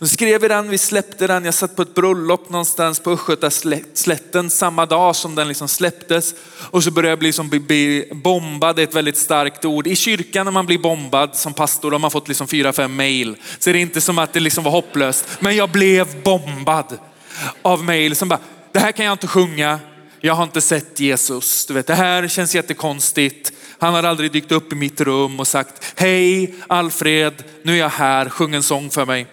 Vi 0.00 0.08
skrev 0.08 0.40
vi 0.40 0.48
den, 0.48 0.70
vi 0.70 0.78
släppte 0.78 1.26
den. 1.26 1.44
Jag 1.44 1.54
satt 1.54 1.76
på 1.76 1.82
ett 1.82 1.94
bröllop 1.94 2.50
någonstans 2.50 3.00
på 3.00 3.10
Östgötaslätten 3.10 4.50
samma 4.50 4.86
dag 4.86 5.16
som 5.16 5.34
den 5.34 5.48
liksom 5.48 5.68
släpptes. 5.68 6.34
Och 6.70 6.84
så 6.84 6.90
började 6.90 7.10
jag 7.10 7.18
bli, 7.18 7.32
som, 7.32 7.48
bli 7.48 8.10
bombad, 8.12 8.76
det 8.76 8.82
är 8.82 8.86
ett 8.86 8.94
väldigt 8.94 9.16
starkt 9.16 9.64
ord. 9.64 9.86
I 9.86 9.96
kyrkan 9.96 10.44
när 10.46 10.52
man 10.52 10.66
blir 10.66 10.78
bombad 10.78 11.36
som 11.36 11.52
pastor 11.52 11.90
har 11.90 11.98
man 11.98 12.10
fått 12.10 12.28
liksom 12.28 12.46
fyra, 12.46 12.72
fem 12.72 12.96
mail. 12.96 13.36
Så 13.58 13.70
det 13.70 13.78
är 13.78 13.80
inte 13.80 14.00
som 14.00 14.18
att 14.18 14.32
det 14.32 14.40
liksom 14.40 14.64
var 14.64 14.70
hopplöst. 14.70 15.24
Men 15.40 15.56
jag 15.56 15.70
blev 15.70 16.22
bombad 16.22 16.98
av 17.62 17.84
mail 17.84 18.16
som 18.16 18.28
bara, 18.28 18.40
det 18.72 18.78
här 18.78 18.92
kan 18.92 19.04
jag 19.04 19.12
inte 19.12 19.26
sjunga 19.26 19.78
jag 20.20 20.34
har 20.34 20.44
inte 20.44 20.60
sett 20.60 21.00
Jesus. 21.00 21.66
Du 21.66 21.74
vet, 21.74 21.86
det 21.86 21.94
här 21.94 22.28
känns 22.28 22.54
jättekonstigt. 22.54 23.52
Han 23.78 23.94
har 23.94 24.02
aldrig 24.02 24.32
dykt 24.32 24.52
upp 24.52 24.72
i 24.72 24.76
mitt 24.76 25.00
rum 25.00 25.40
och 25.40 25.46
sagt, 25.46 25.92
hej 25.96 26.54
Alfred, 26.66 27.44
nu 27.62 27.72
är 27.72 27.78
jag 27.78 27.88
här, 27.88 28.28
sjung 28.28 28.54
en 28.54 28.62
sång 28.62 28.90
för 28.90 29.06
mig. 29.06 29.26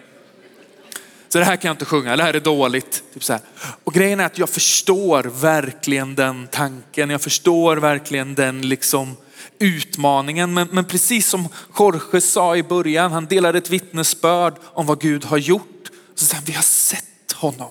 Så 1.28 1.38
det 1.38 1.44
här 1.44 1.56
kan 1.56 1.68
jag 1.68 1.74
inte 1.74 1.84
sjunga, 1.84 2.16
det 2.16 2.22
här 2.22 2.34
är 2.34 2.40
dåligt. 2.40 3.02
Typ 3.14 3.24
så 3.24 3.32
här. 3.32 3.42
Och 3.84 3.94
grejen 3.94 4.20
är 4.20 4.24
att 4.24 4.38
jag 4.38 4.48
förstår 4.48 5.24
verkligen 5.24 6.14
den 6.14 6.46
tanken. 6.46 7.10
Jag 7.10 7.20
förstår 7.20 7.76
verkligen 7.76 8.34
den 8.34 8.68
liksom 8.68 9.16
utmaningen. 9.58 10.54
Men, 10.54 10.68
men 10.72 10.84
precis 10.84 11.28
som 11.28 11.48
Jorge 11.78 12.20
sa 12.20 12.56
i 12.56 12.62
början, 12.62 13.12
han 13.12 13.26
delar 13.26 13.54
ett 13.54 13.70
vittnesbörd 13.70 14.54
om 14.62 14.86
vad 14.86 15.00
Gud 15.00 15.24
har 15.24 15.38
gjort. 15.38 15.90
Så 16.14 16.24
säger 16.24 16.44
vi 16.46 16.52
har 16.52 16.62
sett 16.62 17.32
honom. 17.34 17.70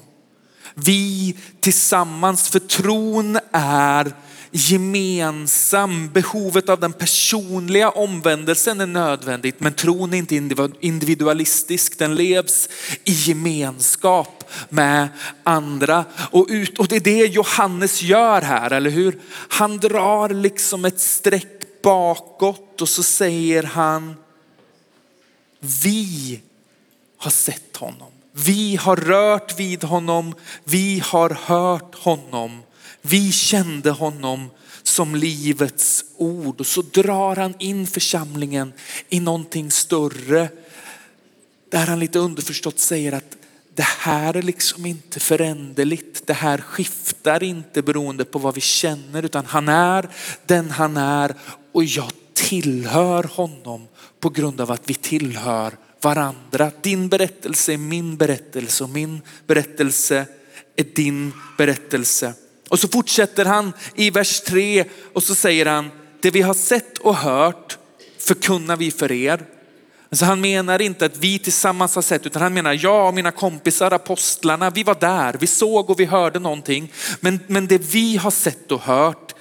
Vi 0.75 1.35
tillsammans, 1.59 2.49
för 2.49 2.59
tron 2.59 3.39
är 3.51 4.13
gemensam. 4.51 6.09
Behovet 6.09 6.69
av 6.69 6.79
den 6.79 6.93
personliga 6.93 7.89
omvändelsen 7.89 8.81
är 8.81 8.85
nödvändigt, 8.85 9.59
men 9.59 9.73
tron 9.73 10.13
är 10.13 10.17
inte 10.17 10.35
individualistisk. 10.79 11.99
Den 11.99 12.15
levs 12.15 12.69
i 13.03 13.11
gemenskap 13.11 14.43
med 14.69 15.07
andra. 15.43 16.05
Och, 16.31 16.47
ut, 16.49 16.79
och 16.79 16.87
det 16.87 16.95
är 16.95 16.99
det 16.99 17.25
Johannes 17.25 18.01
gör 18.01 18.41
här, 18.41 18.71
eller 18.71 18.89
hur? 18.89 19.19
Han 19.31 19.77
drar 19.77 20.29
liksom 20.29 20.85
ett 20.85 20.99
streck 20.99 21.81
bakåt 21.83 22.81
och 22.81 22.89
så 22.89 23.03
säger 23.03 23.63
han, 23.63 24.15
vi 25.59 26.41
har 27.17 27.31
sett 27.31 27.77
honom. 27.77 28.11
Vi 28.37 28.75
har 28.75 28.95
rört 28.95 29.59
vid 29.59 29.83
honom, 29.83 30.33
vi 30.63 30.99
har 31.05 31.29
hört 31.29 31.95
honom, 31.95 32.63
vi 33.01 33.31
kände 33.31 33.91
honom 33.91 34.49
som 34.83 35.15
livets 35.15 36.05
ord. 36.17 36.59
Och 36.59 36.67
så 36.67 36.81
drar 36.81 37.35
han 37.35 37.53
in 37.59 37.87
församlingen 37.87 38.73
i 39.09 39.19
någonting 39.19 39.71
större. 39.71 40.49
Där 41.69 41.85
han 41.85 41.99
lite 41.99 42.19
underförstått 42.19 42.79
säger 42.79 43.11
att 43.11 43.37
det 43.75 43.87
här 43.87 44.35
är 44.37 44.41
liksom 44.41 44.85
inte 44.85 45.19
föränderligt. 45.19 46.27
Det 46.27 46.33
här 46.33 46.57
skiftar 46.57 47.43
inte 47.43 47.81
beroende 47.81 48.25
på 48.25 48.39
vad 48.39 48.55
vi 48.55 48.61
känner 48.61 49.23
utan 49.23 49.45
han 49.45 49.69
är 49.69 50.09
den 50.45 50.69
han 50.69 50.97
är 50.97 51.35
och 51.71 51.83
jag 51.83 52.11
tillhör 52.33 53.23
honom 53.23 53.87
på 54.19 54.29
grund 54.29 54.61
av 54.61 54.71
att 54.71 54.89
vi 54.89 54.93
tillhör 54.93 55.73
varandra. 56.05 56.71
Din 56.81 57.09
berättelse 57.09 57.73
är 57.73 57.77
min 57.77 58.17
berättelse 58.17 58.83
och 58.83 58.89
min 58.89 59.21
berättelse 59.47 60.25
är 60.75 60.85
din 60.95 61.33
berättelse. 61.57 62.33
Och 62.69 62.79
så 62.79 62.87
fortsätter 62.87 63.45
han 63.45 63.73
i 63.95 64.09
vers 64.09 64.41
3 64.41 64.85
och 65.13 65.23
så 65.23 65.35
säger 65.35 65.65
han, 65.65 65.91
det 66.21 66.31
vi 66.31 66.41
har 66.41 66.53
sett 66.53 66.97
och 66.97 67.15
hört 67.15 67.77
förkunnar 68.17 68.75
vi 68.75 68.91
för 68.91 69.11
er. 69.11 69.45
Alltså 70.09 70.25
han 70.25 70.41
menar 70.41 70.81
inte 70.81 71.05
att 71.05 71.17
vi 71.17 71.39
tillsammans 71.39 71.95
har 71.95 72.01
sett, 72.01 72.25
utan 72.25 72.41
han 72.41 72.53
menar 72.53 72.79
jag 72.83 73.07
och 73.07 73.13
mina 73.13 73.31
kompisar, 73.31 73.91
apostlarna, 73.91 74.69
vi 74.69 74.83
var 74.83 74.97
där, 74.99 75.35
vi 75.39 75.47
såg 75.47 75.89
och 75.89 75.99
vi 75.99 76.05
hörde 76.05 76.39
någonting. 76.39 76.91
Men, 77.19 77.39
men 77.47 77.67
det 77.67 77.77
vi 77.77 78.17
har 78.17 78.31
sett 78.31 78.71
och 78.71 78.81
hört, 78.81 79.35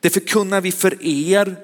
det 0.00 0.10
förkunnar 0.10 0.60
vi 0.60 0.72
för 0.72 1.06
er 1.06 1.56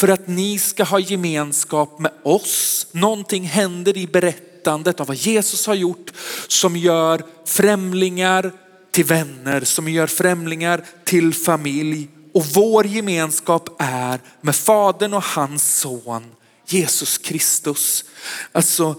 för 0.00 0.08
att 0.08 0.28
ni 0.28 0.58
ska 0.58 0.84
ha 0.84 0.98
gemenskap 0.98 1.98
med 1.98 2.12
oss. 2.22 2.86
Någonting 2.92 3.44
händer 3.44 3.96
i 3.96 4.06
berättandet 4.06 5.00
av 5.00 5.06
vad 5.06 5.16
Jesus 5.16 5.66
har 5.66 5.74
gjort 5.74 6.12
som 6.48 6.76
gör 6.76 7.22
främlingar 7.46 8.52
till 8.90 9.04
vänner, 9.04 9.60
som 9.60 9.88
gör 9.88 10.06
främlingar 10.06 10.84
till 11.04 11.34
familj. 11.34 12.08
Och 12.34 12.46
vår 12.46 12.86
gemenskap 12.86 13.76
är 13.78 14.20
med 14.40 14.56
Fadern 14.56 15.14
och 15.14 15.24
hans 15.24 15.78
son 15.78 16.24
Jesus 16.66 17.18
Kristus. 17.18 18.04
Alltså 18.52 18.94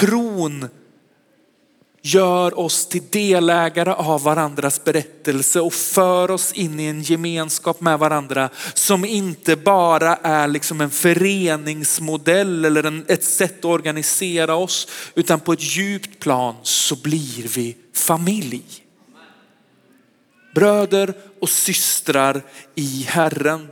tron 0.00 0.68
gör 2.06 2.58
oss 2.58 2.86
till 2.86 3.02
delägare 3.10 3.92
av 3.92 4.22
varandras 4.22 4.84
berättelse 4.84 5.60
och 5.60 5.74
för 5.74 6.30
oss 6.30 6.52
in 6.52 6.80
i 6.80 6.84
en 6.84 7.02
gemenskap 7.02 7.80
med 7.80 7.98
varandra 7.98 8.48
som 8.74 9.04
inte 9.04 9.56
bara 9.56 10.16
är 10.16 10.48
liksom 10.48 10.80
en 10.80 10.90
föreningsmodell 10.90 12.64
eller 12.64 12.82
en, 12.82 13.04
ett 13.08 13.24
sätt 13.24 13.58
att 13.58 13.64
organisera 13.64 14.54
oss 14.54 14.88
utan 15.14 15.40
på 15.40 15.52
ett 15.52 15.76
djupt 15.76 16.18
plan 16.18 16.54
så 16.62 16.96
blir 16.96 17.48
vi 17.56 17.76
familj. 17.94 18.62
Bröder 20.54 21.14
och 21.40 21.48
systrar 21.48 22.42
i 22.74 23.06
Herren. 23.08 23.68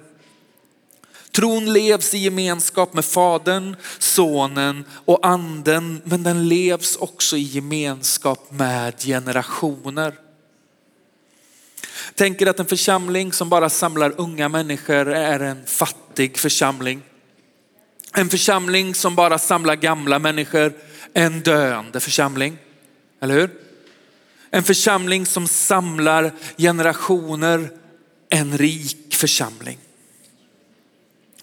Tron 1.34 1.72
levs 1.72 2.14
i 2.14 2.18
gemenskap 2.18 2.94
med 2.94 3.04
Fadern, 3.04 3.76
Sonen 3.98 4.84
och 5.04 5.26
Anden, 5.26 6.02
men 6.04 6.22
den 6.22 6.48
levs 6.48 6.96
också 6.96 7.36
i 7.36 7.42
gemenskap 7.42 8.50
med 8.50 9.00
generationer. 9.00 10.14
Tänker 12.14 12.46
att 12.46 12.60
en 12.60 12.66
församling 12.66 13.32
som 13.32 13.48
bara 13.48 13.70
samlar 13.70 14.14
unga 14.20 14.48
människor 14.48 15.08
är 15.08 15.40
en 15.40 15.66
fattig 15.66 16.38
församling. 16.38 17.02
En 18.12 18.28
församling 18.28 18.94
som 18.94 19.14
bara 19.14 19.38
samlar 19.38 19.74
gamla 19.76 20.18
människor 20.18 20.72
är 21.14 21.26
en 21.26 21.40
döende 21.40 22.00
församling. 22.00 22.58
Eller 23.20 23.34
hur? 23.34 23.50
En 24.50 24.62
församling 24.62 25.26
som 25.26 25.48
samlar 25.48 26.32
generationer, 26.58 27.70
en 28.28 28.58
rik 28.58 29.14
församling. 29.14 29.78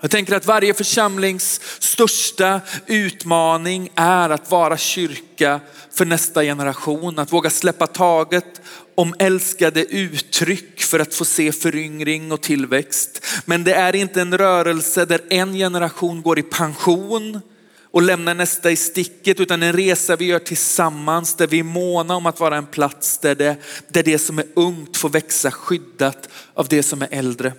Jag 0.01 0.11
tänker 0.11 0.35
att 0.35 0.45
varje 0.45 0.73
församlings 0.73 1.61
största 1.79 2.61
utmaning 2.87 3.89
är 3.95 4.29
att 4.29 4.51
vara 4.51 4.77
kyrka 4.77 5.59
för 5.91 6.05
nästa 6.05 6.43
generation. 6.43 7.19
Att 7.19 7.33
våga 7.33 7.49
släppa 7.49 7.87
taget 7.87 8.61
om 8.95 9.15
älskade 9.19 9.85
uttryck 9.85 10.81
för 10.81 10.99
att 10.99 11.13
få 11.13 11.25
se 11.25 11.51
föryngring 11.51 12.31
och 12.31 12.41
tillväxt. 12.41 13.25
Men 13.45 13.63
det 13.63 13.73
är 13.73 13.95
inte 13.95 14.21
en 14.21 14.37
rörelse 14.37 15.05
där 15.05 15.21
en 15.29 15.53
generation 15.53 16.21
går 16.21 16.39
i 16.39 16.43
pension 16.43 17.41
och 17.91 18.01
lämnar 18.01 18.33
nästa 18.33 18.71
i 18.71 18.75
sticket 18.75 19.39
utan 19.39 19.63
en 19.63 19.73
resa 19.73 20.15
vi 20.15 20.25
gör 20.25 20.39
tillsammans 20.39 21.35
där 21.35 21.47
vi 21.47 21.59
är 21.59 21.63
måna 21.63 22.15
om 22.15 22.25
att 22.25 22.39
vara 22.39 22.57
en 22.57 22.65
plats 22.65 23.17
där 23.17 23.35
det, 23.35 23.55
där 23.87 24.03
det 24.03 24.19
som 24.19 24.39
är 24.39 24.45
ungt 24.53 24.97
får 24.97 25.09
växa 25.09 25.51
skyddat 25.51 26.29
av 26.53 26.67
det 26.67 26.83
som 26.83 27.01
är 27.01 27.07
äldre. 27.11 27.53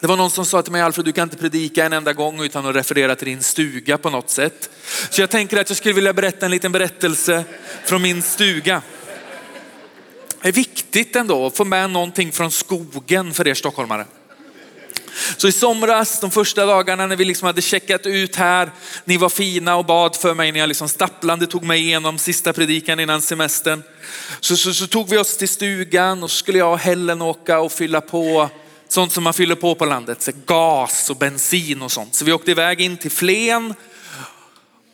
Det 0.00 0.06
var 0.06 0.16
någon 0.16 0.30
som 0.30 0.46
sa 0.46 0.62
till 0.62 0.72
mig, 0.72 0.82
Alfred 0.82 1.04
du 1.04 1.12
kan 1.12 1.22
inte 1.22 1.36
predika 1.36 1.84
en 1.84 1.92
enda 1.92 2.12
gång 2.12 2.42
utan 2.42 2.66
att 2.66 2.76
referera 2.76 3.16
till 3.16 3.28
din 3.28 3.42
stuga 3.42 3.98
på 3.98 4.10
något 4.10 4.30
sätt. 4.30 4.70
Så 5.10 5.20
jag 5.20 5.30
tänker 5.30 5.60
att 5.60 5.70
jag 5.70 5.76
skulle 5.76 5.94
vilja 5.94 6.12
berätta 6.12 6.44
en 6.44 6.50
liten 6.50 6.72
berättelse 6.72 7.44
från 7.84 8.02
min 8.02 8.22
stuga. 8.22 8.82
Det 10.42 10.48
är 10.48 10.52
viktigt 10.52 11.16
ändå 11.16 11.46
att 11.46 11.56
få 11.56 11.64
med 11.64 11.90
någonting 11.90 12.32
från 12.32 12.50
skogen 12.50 13.34
för 13.34 13.48
er 13.48 13.54
stockholmare. 13.54 14.04
Så 15.36 15.48
i 15.48 15.52
somras, 15.52 16.20
de 16.20 16.30
första 16.30 16.66
dagarna 16.66 17.06
när 17.06 17.16
vi 17.16 17.24
liksom 17.24 17.46
hade 17.46 17.62
checkat 17.62 18.06
ut 18.06 18.36
här, 18.36 18.70
ni 19.04 19.16
var 19.16 19.28
fina 19.28 19.76
och 19.76 19.84
bad 19.84 20.16
för 20.16 20.34
mig 20.34 20.52
när 20.52 20.60
jag 20.60 20.68
liksom 20.68 20.88
stapplande 20.88 21.46
tog 21.46 21.64
mig 21.64 21.80
igenom 21.80 22.18
sista 22.18 22.52
predikan 22.52 23.00
innan 23.00 23.22
semestern. 23.22 23.82
Så, 24.40 24.56
så, 24.56 24.74
så 24.74 24.86
tog 24.86 25.08
vi 25.08 25.18
oss 25.18 25.36
till 25.36 25.48
stugan 25.48 26.22
och 26.22 26.30
så 26.30 26.36
skulle 26.36 26.58
jag 26.58 26.72
och 26.72 26.78
Helen 26.78 27.22
åka 27.22 27.60
och 27.60 27.72
fylla 27.72 28.00
på 28.00 28.50
sånt 28.88 29.12
som 29.12 29.24
man 29.24 29.34
fyller 29.34 29.54
på 29.54 29.74
på 29.74 29.84
landet, 29.84 30.22
så 30.22 30.32
gas 30.46 31.10
och 31.10 31.16
bensin 31.16 31.82
och 31.82 31.92
sånt. 31.92 32.14
Så 32.14 32.24
vi 32.24 32.32
åkte 32.32 32.50
iväg 32.50 32.80
in 32.80 32.96
till 32.96 33.10
Flen 33.10 33.74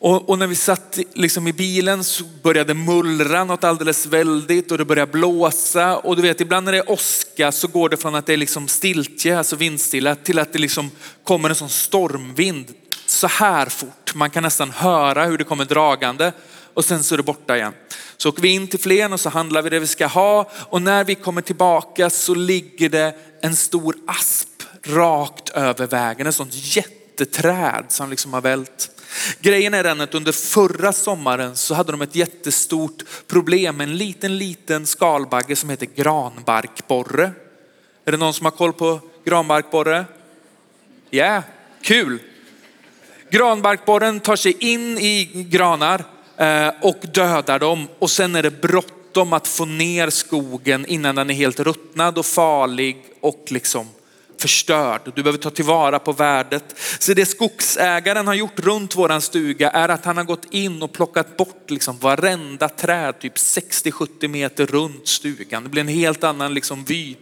och, 0.07 0.29
och, 0.31 0.39
när 0.39 0.47
vi 0.47 0.55
satt 0.55 0.99
liksom 1.15 1.49
i 1.49 1.53
bilen 1.53 2.05
så 2.05 2.25
började 2.43 2.75
det 2.75 2.81
mullra 2.81 3.45
något 3.45 3.65
alldeles 3.65 4.07
väldigt 4.07 4.73
och 4.73 4.79
det 4.79 4.85
började 4.85 5.13
blåsa. 5.13 5.97
Och 5.97 6.17
du 6.17 6.23
vet 6.23 6.41
ibland 6.41 6.65
när 6.65 6.73
det 6.73 6.79
är 6.79 6.91
åska 6.91 7.53
så 7.53 7.69
går 7.69 7.89
det 7.89 7.97
från 7.97 8.15
att 8.15 8.27
det 8.27 8.33
är 8.33 8.37
liksom 8.37 8.69
stiltje, 8.69 9.39
alltså 9.39 9.57
vindstilla, 9.57 10.15
till 10.15 10.39
att 10.39 10.53
det 10.53 10.59
liksom 10.59 10.91
kommer 11.23 11.49
en 11.49 11.55
sån 11.55 11.69
stormvind 11.69 12.67
så 13.07 13.27
här 13.27 13.67
fort. 13.67 14.15
Man 14.15 14.31
kan 14.31 14.43
nästan 14.43 14.71
höra 14.71 15.25
hur 15.25 15.39
det 15.39 15.45
kommer 15.45 15.65
dragande 15.65 16.33
och 16.75 16.85
sen 16.85 17.03
så 17.03 17.15
är 17.15 17.17
det 17.17 17.23
borta 17.23 17.57
igen. 17.57 17.73
Så 18.17 18.29
åker 18.29 18.43
vi 18.43 18.49
in 18.49 18.69
till 18.69 18.81
Flen 18.81 19.13
och 19.13 19.21
så 19.21 19.29
handlar 19.29 19.63
vi 19.63 19.71
det 19.71 19.79
vi 19.79 19.87
ska 19.87 20.07
ha 20.07 20.51
och 20.53 20.83
när 20.83 21.05
vi 21.05 21.15
kommer 21.15 21.43
tillbaka 21.43 22.11
så 22.11 22.35
ligger 22.35 22.89
det 22.89 23.15
en 23.41 23.57
stor 23.57 23.97
asp 24.07 24.49
rakt 24.83 25.49
över 25.49 25.87
vägen, 25.87 26.27
ett 26.27 26.35
sånt 26.35 26.77
jätteträd 26.77 27.85
som 27.89 28.11
liksom 28.11 28.33
har 28.33 28.41
vält. 28.41 28.91
Grejen 29.41 29.75
är 29.75 29.83
den 29.83 30.01
att 30.01 30.15
under 30.15 30.33
förra 30.33 30.93
sommaren 30.93 31.57
så 31.57 31.75
hade 31.75 31.93
de 31.93 32.03
ett 32.03 32.15
jättestort 32.15 33.05
problem 33.27 33.77
med 33.77 33.89
en 33.89 33.97
liten, 33.97 34.39
liten 34.39 34.87
skalbagge 34.87 35.57
som 35.57 35.71
heter 35.71 35.87
granbarkborre. 35.87 37.33
Är 38.05 38.13
det 38.13 38.19
någon 38.19 38.35
som 38.35 38.45
har 38.45 38.51
koll 38.51 38.73
på 38.73 39.01
granbarkborre? 39.25 40.05
Ja, 41.11 41.25
yeah, 41.25 41.43
kul. 41.83 42.19
Granbarkborren 43.31 44.21
tar 44.21 44.37
sig 44.37 44.57
in 44.59 44.99
i 44.99 45.47
granar 45.51 46.05
Eh, 46.37 46.71
och 46.81 46.99
dödar 47.15 47.59
dem 47.59 47.89
och 47.99 48.11
sen 48.11 48.37
är 48.37 48.43
det 48.43 48.61
bråttom 48.63 49.33
att 49.33 49.49
få 49.49 49.65
ner 49.65 50.11
skogen 50.11 50.87
innan 50.87 51.15
den 51.15 51.31
är 51.31 51.35
helt 51.35 51.61
ruttnad 51.61 52.19
och 52.19 52.27
farlig 52.27 53.05
och 53.21 53.45
liksom 53.49 53.89
förstörd. 54.39 55.01
Du 55.15 55.23
behöver 55.23 55.39
ta 55.39 55.51
tillvara 55.51 55.99
på 55.99 56.13
värdet. 56.13 56.65
Så 56.99 57.15
det 57.15 57.27
skogsägaren 57.27 58.27
har 58.27 58.35
gjort 58.35 58.61
runt 58.61 58.97
våran 58.97 59.21
stuga 59.21 59.71
är 59.71 59.89
att 59.89 60.05
han 60.05 60.17
har 60.17 60.25
gått 60.25 60.47
in 60.51 60.83
och 60.83 60.93
plockat 60.93 61.37
bort 61.37 61.71
liksom 61.71 61.99
varenda 61.99 62.69
träd, 62.69 63.19
typ 63.21 63.35
60-70 63.37 64.29
meter 64.29 64.67
runt 64.67 65.09
stugan. 65.09 65.63
Det 65.63 65.69
blir 65.69 65.81
en 65.81 65.89
helt 65.89 66.25
annan 66.25 66.55
liksom 66.55 66.85
vy. 66.85 67.17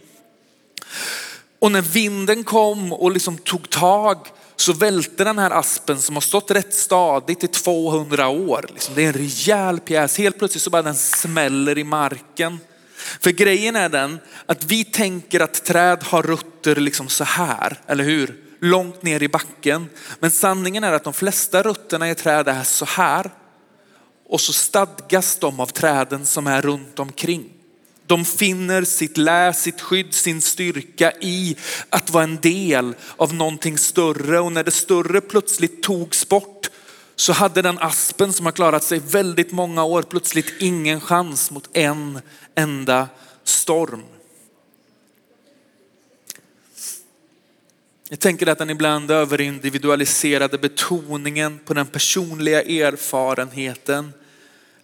Och 1.59 1.71
när 1.71 1.81
vinden 1.81 2.43
kom 2.43 2.93
och 2.93 3.11
liksom 3.11 3.37
tog 3.37 3.69
tag 3.69 4.17
så 4.55 4.73
välte 4.73 5.23
den 5.23 5.39
här 5.39 5.51
aspen 5.51 6.01
som 6.01 6.15
har 6.15 6.21
stått 6.21 6.51
rätt 6.51 6.73
stadigt 6.73 7.43
i 7.43 7.47
200 7.47 8.27
år. 8.27 8.65
Liksom, 8.73 8.95
det 8.95 9.03
är 9.03 9.07
en 9.07 9.13
rejäl 9.13 9.79
pjäs. 9.79 10.17
Helt 10.17 10.37
plötsligt 10.37 10.63
så 10.63 10.69
bara 10.69 10.81
den 10.81 10.95
smäller 10.95 11.77
i 11.77 11.83
marken. 11.83 12.59
För 12.95 13.31
grejen 13.31 13.75
är 13.75 13.89
den 13.89 14.19
att 14.45 14.63
vi 14.63 14.83
tänker 14.83 15.39
att 15.39 15.65
träd 15.65 16.03
har 16.03 16.23
rötter 16.23 16.75
liksom 16.75 17.09
så 17.09 17.23
här, 17.23 17.79
eller 17.87 18.03
hur? 18.03 18.39
Långt 18.59 19.03
ner 19.03 19.23
i 19.23 19.27
backen. 19.27 19.89
Men 20.19 20.31
sanningen 20.31 20.83
är 20.83 20.93
att 20.93 21.03
de 21.03 21.13
flesta 21.13 21.61
rötterna 21.61 22.09
i 22.09 22.15
träd 22.15 22.47
är 22.47 22.63
så 22.63 22.85
här. 22.85 23.31
Och 24.29 24.41
så 24.41 24.53
stadgas 24.53 25.37
de 25.37 25.59
av 25.59 25.65
träden 25.65 26.25
som 26.25 26.47
är 26.47 26.61
runt 26.61 26.99
omkring. 26.99 27.52
De 28.07 28.25
finner 28.25 28.83
sitt 28.83 29.17
lä, 29.17 29.53
sitt 29.53 29.81
skydd, 29.81 30.13
sin 30.13 30.41
styrka 30.41 31.11
i 31.21 31.55
att 31.89 32.09
vara 32.09 32.23
en 32.23 32.39
del 32.41 32.95
av 33.17 33.33
någonting 33.33 33.77
större. 33.77 34.39
Och 34.39 34.51
när 34.51 34.63
det 34.63 34.71
större 34.71 35.21
plötsligt 35.21 35.83
togs 35.83 36.29
bort 36.29 36.69
så 37.15 37.33
hade 37.33 37.61
den 37.61 37.79
aspen 37.79 38.33
som 38.33 38.45
har 38.45 38.53
klarat 38.53 38.83
sig 38.83 38.99
väldigt 38.99 39.51
många 39.51 39.83
år 39.83 40.01
plötsligt 40.01 40.53
ingen 40.59 41.01
chans 41.01 41.51
mot 41.51 41.69
en 41.73 42.19
enda 42.55 43.07
storm. 43.43 44.03
Jag 48.09 48.19
tänker 48.19 48.47
att 48.47 48.57
den 48.57 48.69
ibland 48.69 49.11
överindividualiserade 49.11 50.57
betoningen 50.57 51.59
på 51.65 51.73
den 51.73 51.87
personliga 51.87 52.61
erfarenheten 52.61 54.13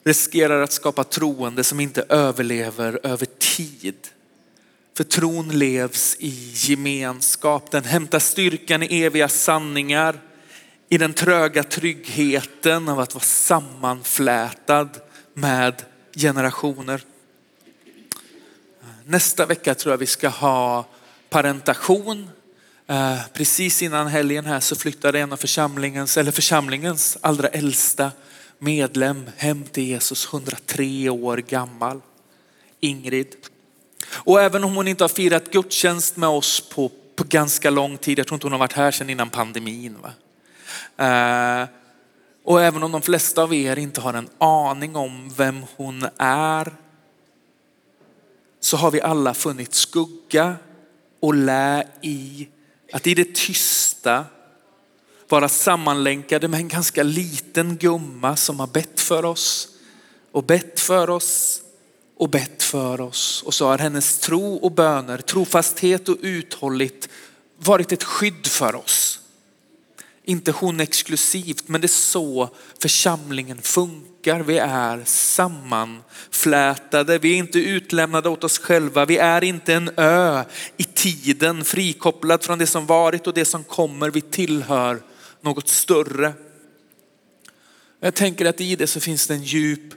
riskerar 0.03 0.61
att 0.61 0.71
skapa 0.71 1.03
troende 1.03 1.63
som 1.63 1.79
inte 1.79 2.05
överlever 2.09 2.99
över 3.03 3.25
tid. 3.25 4.07
För 4.97 5.03
tron 5.03 5.49
levs 5.49 6.15
i 6.19 6.51
gemenskap. 6.53 7.71
Den 7.71 7.83
hämtar 7.83 8.19
styrkan 8.19 8.83
i 8.83 9.01
eviga 9.01 9.29
sanningar, 9.29 10.19
i 10.89 10.97
den 10.97 11.13
tröga 11.13 11.63
tryggheten 11.63 12.89
av 12.89 12.99
att 12.99 13.13
vara 13.13 13.23
sammanflätad 13.23 14.89
med 15.33 15.83
generationer. 16.15 17.01
Nästa 19.05 19.45
vecka 19.45 19.75
tror 19.75 19.93
jag 19.93 19.97
vi 19.97 20.05
ska 20.05 20.29
ha 20.29 20.85
parentation. 21.29 22.29
Eh, 22.87 23.17
precis 23.33 23.81
innan 23.81 24.07
helgen 24.07 24.45
här 24.45 24.59
så 24.59 24.75
flyttade 24.75 25.19
en 25.19 25.33
av 25.33 25.37
församlingens, 25.37 26.17
eller 26.17 26.31
församlingens 26.31 27.17
allra 27.21 27.47
äldsta 27.47 28.11
medlem 28.59 29.29
hem 29.37 29.63
till 29.63 29.83
Jesus, 29.83 30.33
103 30.33 31.09
år 31.09 31.37
gammal. 31.37 32.01
Ingrid. 32.79 33.35
Och 34.09 34.41
även 34.41 34.63
om 34.63 34.75
hon 34.75 34.87
inte 34.87 35.03
har 35.03 35.09
firat 35.09 35.51
gudstjänst 35.51 36.17
med 36.17 36.29
oss 36.29 36.69
på, 36.69 36.91
på 37.15 37.23
ganska 37.23 37.69
lång 37.69 37.97
tid, 37.97 38.19
jag 38.19 38.27
tror 38.27 38.35
inte 38.35 38.45
hon 38.45 38.51
har 38.51 38.59
varit 38.59 38.73
här 38.73 38.91
sedan 38.91 39.09
innan 39.09 39.29
pandemin. 39.29 39.97
Va? 40.01 40.11
Eh, 41.05 41.67
och 42.43 42.61
även 42.61 42.83
om 42.83 42.91
de 42.91 43.01
flesta 43.01 43.43
av 43.43 43.53
er 43.53 43.79
inte 43.79 44.01
har 44.01 44.13
en 44.13 44.29
aning 44.37 44.95
om 44.95 45.33
vem 45.37 45.65
hon 45.75 46.07
är, 46.17 46.73
så 48.59 48.77
har 48.77 48.91
vi 48.91 49.01
alla 49.01 49.33
funnit 49.33 49.73
skugga 49.73 50.55
och 51.19 51.33
lä 51.33 51.87
i 52.01 52.47
att 52.93 53.07
i 53.07 53.13
det 53.13 53.35
tysta 53.35 54.25
vara 55.29 55.50
sammanlänkade 55.50 56.48
med 56.48 56.59
en 56.59 56.67
ganska 56.67 57.03
liten 57.03 57.77
gumma 57.77 58.36
som 58.36 58.59
har 58.59 58.67
bett 58.67 59.00
för 59.00 59.25
oss 59.25 59.67
och 60.31 60.43
bett 60.43 60.79
för 60.79 61.09
oss 61.09 61.62
och 62.17 62.29
bett 62.29 62.63
för 62.63 63.01
oss. 63.01 63.43
Och 63.45 63.53
så 63.53 63.67
har 63.67 63.77
hennes 63.77 64.19
tro 64.19 64.55
och 64.55 64.71
böner, 64.71 65.17
trofasthet 65.17 66.09
och 66.09 66.17
uthålligt 66.21 67.09
varit 67.57 67.91
ett 67.91 68.03
skydd 68.03 68.48
för 68.48 68.75
oss. 68.75 69.19
Inte 70.24 70.51
hon 70.51 70.79
exklusivt, 70.79 71.67
men 71.67 71.81
det 71.81 71.86
är 71.86 71.88
så 71.88 72.50
församlingen 72.81 73.62
funkar. 73.62 74.39
Vi 74.39 74.57
är 74.57 75.03
sammanflätade, 75.05 77.17
vi 77.17 77.33
är 77.33 77.38
inte 77.38 77.59
utlämnade 77.59 78.29
åt 78.29 78.43
oss 78.43 78.57
själva. 78.57 79.05
Vi 79.05 79.17
är 79.17 79.43
inte 79.43 79.74
en 79.74 79.89
ö 79.98 80.43
i 80.77 80.83
tiden, 80.83 81.63
frikopplad 81.63 82.43
från 82.43 82.59
det 82.59 82.67
som 82.67 82.86
varit 82.86 83.27
och 83.27 83.33
det 83.33 83.45
som 83.45 83.63
kommer. 83.63 84.09
Vi 84.09 84.21
tillhör 84.21 85.01
något 85.41 85.67
större. 85.67 86.34
Jag 88.00 88.15
tänker 88.15 88.46
att 88.46 88.62
i 88.62 88.75
det 88.75 88.88
så 88.88 89.00
finns 89.00 89.27
det 89.27 89.34
en 89.34 89.43
djup 89.43 89.93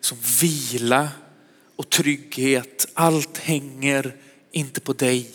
som 0.00 0.18
vila 0.40 1.08
och 1.76 1.90
trygghet. 1.90 2.86
Allt 2.94 3.38
hänger 3.38 4.16
inte 4.52 4.80
på 4.80 4.92
dig 4.92 5.30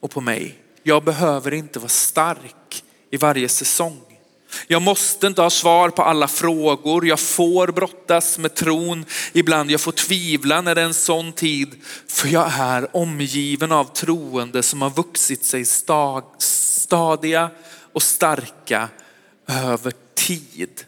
och 0.00 0.10
på 0.10 0.20
mig. 0.20 0.58
Jag 0.82 1.04
behöver 1.04 1.54
inte 1.54 1.78
vara 1.78 1.88
stark 1.88 2.84
i 3.10 3.16
varje 3.16 3.48
säsong. 3.48 4.00
Jag 4.66 4.82
måste 4.82 5.26
inte 5.26 5.42
ha 5.42 5.50
svar 5.50 5.90
på 5.90 6.02
alla 6.02 6.28
frågor. 6.28 7.06
Jag 7.06 7.20
får 7.20 7.68
brottas 7.68 8.38
med 8.38 8.54
tron 8.54 9.04
ibland. 9.32 9.70
Jag 9.70 9.80
får 9.80 9.92
tvivla 9.92 10.60
när 10.60 10.74
det 10.74 10.80
är 10.80 10.86
en 10.86 10.94
sån 10.94 11.32
tid. 11.32 11.74
För 12.06 12.28
jag 12.28 12.52
är 12.52 12.96
omgiven 12.96 13.72
av 13.72 13.84
troende 13.84 14.62
som 14.62 14.82
har 14.82 14.90
vuxit 14.90 15.44
sig 15.44 15.64
stadiga 16.38 17.50
och 17.92 18.02
starka 18.02 18.88
över 19.46 19.92
tid. 20.14 20.84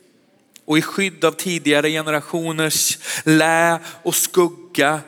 Och 0.65 0.79
i 0.79 0.83
skydd 0.83 1.25
av 1.25 1.33
tidigare 1.33 1.91
generationers 1.91 2.99
lä 3.25 3.79
och 4.03 4.15
skugga 4.15 5.01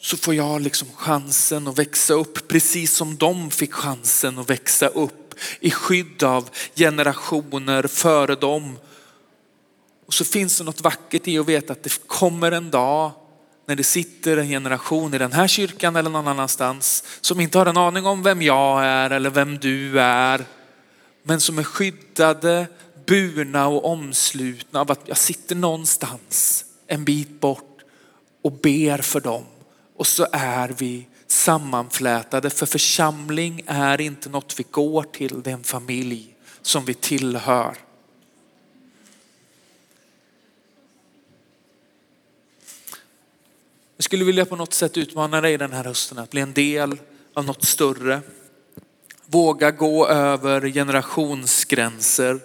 så 0.00 0.16
får 0.16 0.34
jag 0.34 0.60
liksom 0.60 0.88
chansen 0.96 1.68
att 1.68 1.78
växa 1.78 2.14
upp 2.14 2.48
precis 2.48 2.96
som 2.96 3.16
de 3.16 3.50
fick 3.50 3.72
chansen 3.72 4.38
att 4.38 4.50
växa 4.50 4.86
upp 4.86 5.34
i 5.60 5.70
skydd 5.70 6.22
av 6.22 6.50
generationer 6.74 7.86
före 7.86 8.34
dem. 8.34 8.78
Och 10.06 10.14
så 10.14 10.24
finns 10.24 10.58
det 10.58 10.64
något 10.64 10.80
vackert 10.80 11.28
i 11.28 11.38
att 11.38 11.48
veta 11.48 11.72
att 11.72 11.82
det 11.82 12.06
kommer 12.06 12.52
en 12.52 12.70
dag 12.70 13.12
när 13.66 13.76
det 13.76 13.84
sitter 13.84 14.36
en 14.36 14.48
generation 14.48 15.14
i 15.14 15.18
den 15.18 15.32
här 15.32 15.46
kyrkan 15.48 15.96
eller 15.96 16.10
någon 16.10 16.28
annanstans 16.28 17.04
som 17.20 17.40
inte 17.40 17.58
har 17.58 17.66
en 17.66 17.76
aning 17.76 18.06
om 18.06 18.22
vem 18.22 18.42
jag 18.42 18.84
är 18.84 19.10
eller 19.10 19.30
vem 19.30 19.58
du 19.58 20.00
är 20.00 20.44
men 21.28 21.40
som 21.40 21.58
är 21.58 21.62
skyddade, 21.62 22.66
burna 23.06 23.66
och 23.66 23.84
omslutna 23.84 24.80
av 24.80 24.90
att 24.90 25.00
jag 25.06 25.16
sitter 25.16 25.54
någonstans 25.54 26.64
en 26.86 27.04
bit 27.04 27.40
bort 27.40 27.80
och 28.42 28.52
ber 28.52 28.98
för 28.98 29.20
dem. 29.20 29.44
Och 29.96 30.06
så 30.06 30.26
är 30.32 30.68
vi 30.68 31.06
sammanflätade 31.26 32.50
för 32.50 32.66
församling 32.66 33.62
är 33.66 34.00
inte 34.00 34.28
något 34.28 34.60
vi 34.60 34.64
går 34.70 35.02
till, 35.02 35.42
det 35.42 35.50
är 35.50 35.54
en 35.54 35.64
familj 35.64 36.36
som 36.62 36.84
vi 36.84 36.94
tillhör. 36.94 37.76
Jag 43.96 44.04
skulle 44.04 44.24
vilja 44.24 44.44
på 44.44 44.56
något 44.56 44.74
sätt 44.74 44.96
utmana 44.96 45.40
dig 45.40 45.58
den 45.58 45.72
här 45.72 45.84
hösten 45.84 46.18
att 46.18 46.30
bli 46.30 46.40
en 46.40 46.52
del 46.52 46.98
av 47.34 47.44
något 47.44 47.64
större. 47.64 48.20
Våga 49.26 49.70
gå 49.70 50.08
över 50.08 50.68
generationsgränser. 50.68 52.38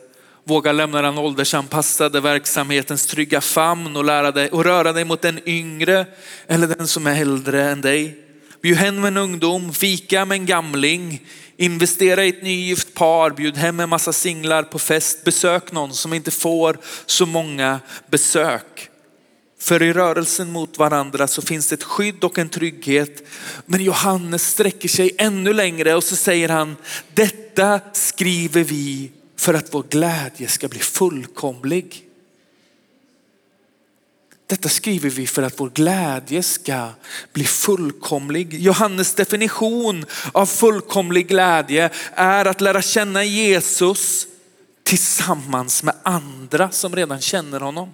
Våga 0.43 0.71
lämna 0.71 1.01
den 1.01 1.17
åldersanpassade 1.17 2.19
verksamhetens 2.19 3.05
trygga 3.05 3.41
famn 3.41 3.95
och, 3.95 4.05
lära 4.05 4.31
dig, 4.31 4.49
och 4.49 4.63
röra 4.63 4.93
dig 4.93 5.05
mot 5.05 5.21
den 5.21 5.39
yngre 5.45 6.05
eller 6.47 6.67
den 6.67 6.87
som 6.87 7.07
är 7.07 7.21
äldre 7.21 7.69
än 7.69 7.81
dig. 7.81 8.17
Bjud 8.61 8.77
hem 8.77 9.05
en 9.05 9.17
ungdom, 9.17 9.73
fika 9.73 10.25
med 10.25 10.35
en 10.35 10.45
gamling, 10.45 11.27
investera 11.57 12.25
i 12.25 12.29
ett 12.29 12.43
nygift 12.43 12.93
par, 12.93 13.29
bjud 13.31 13.57
hem 13.57 13.79
en 13.79 13.89
massa 13.89 14.13
singlar 14.13 14.63
på 14.63 14.79
fest, 14.79 15.23
besök 15.23 15.71
någon 15.71 15.93
som 15.93 16.13
inte 16.13 16.31
får 16.31 16.77
så 17.05 17.25
många 17.25 17.79
besök. 18.09 18.90
För 19.61 19.83
i 19.83 19.93
rörelsen 19.93 20.51
mot 20.51 20.77
varandra 20.77 21.27
så 21.27 21.41
finns 21.41 21.67
det 21.67 21.75
ett 21.75 21.83
skydd 21.83 22.23
och 22.23 22.37
en 22.37 22.49
trygghet. 22.49 23.23
Men 23.65 23.83
Johannes 23.83 24.47
sträcker 24.47 24.89
sig 24.89 25.11
ännu 25.17 25.53
längre 25.53 25.95
och 25.95 26.03
så 26.03 26.15
säger 26.15 26.49
han, 26.49 26.75
detta 27.13 27.79
skriver 27.93 28.63
vi 28.63 29.11
för 29.35 29.53
att 29.53 29.73
vår 29.73 29.83
glädje 29.89 30.47
ska 30.47 30.67
bli 30.67 30.79
fullkomlig. 30.79 32.03
Detta 34.47 34.69
skriver 34.69 35.09
vi 35.09 35.27
för 35.27 35.43
att 35.43 35.59
vår 35.59 35.69
glädje 35.69 36.43
ska 36.43 36.89
bli 37.33 37.43
fullkomlig. 37.43 38.53
Johannes 38.53 39.15
definition 39.15 40.05
av 40.31 40.45
fullkomlig 40.45 41.27
glädje 41.27 41.89
är 42.15 42.45
att 42.45 42.61
lära 42.61 42.81
känna 42.81 43.23
Jesus 43.23 44.27
tillsammans 44.83 45.83
med 45.83 45.95
andra 46.03 46.71
som 46.71 46.95
redan 46.95 47.21
känner 47.21 47.59
honom. 47.59 47.93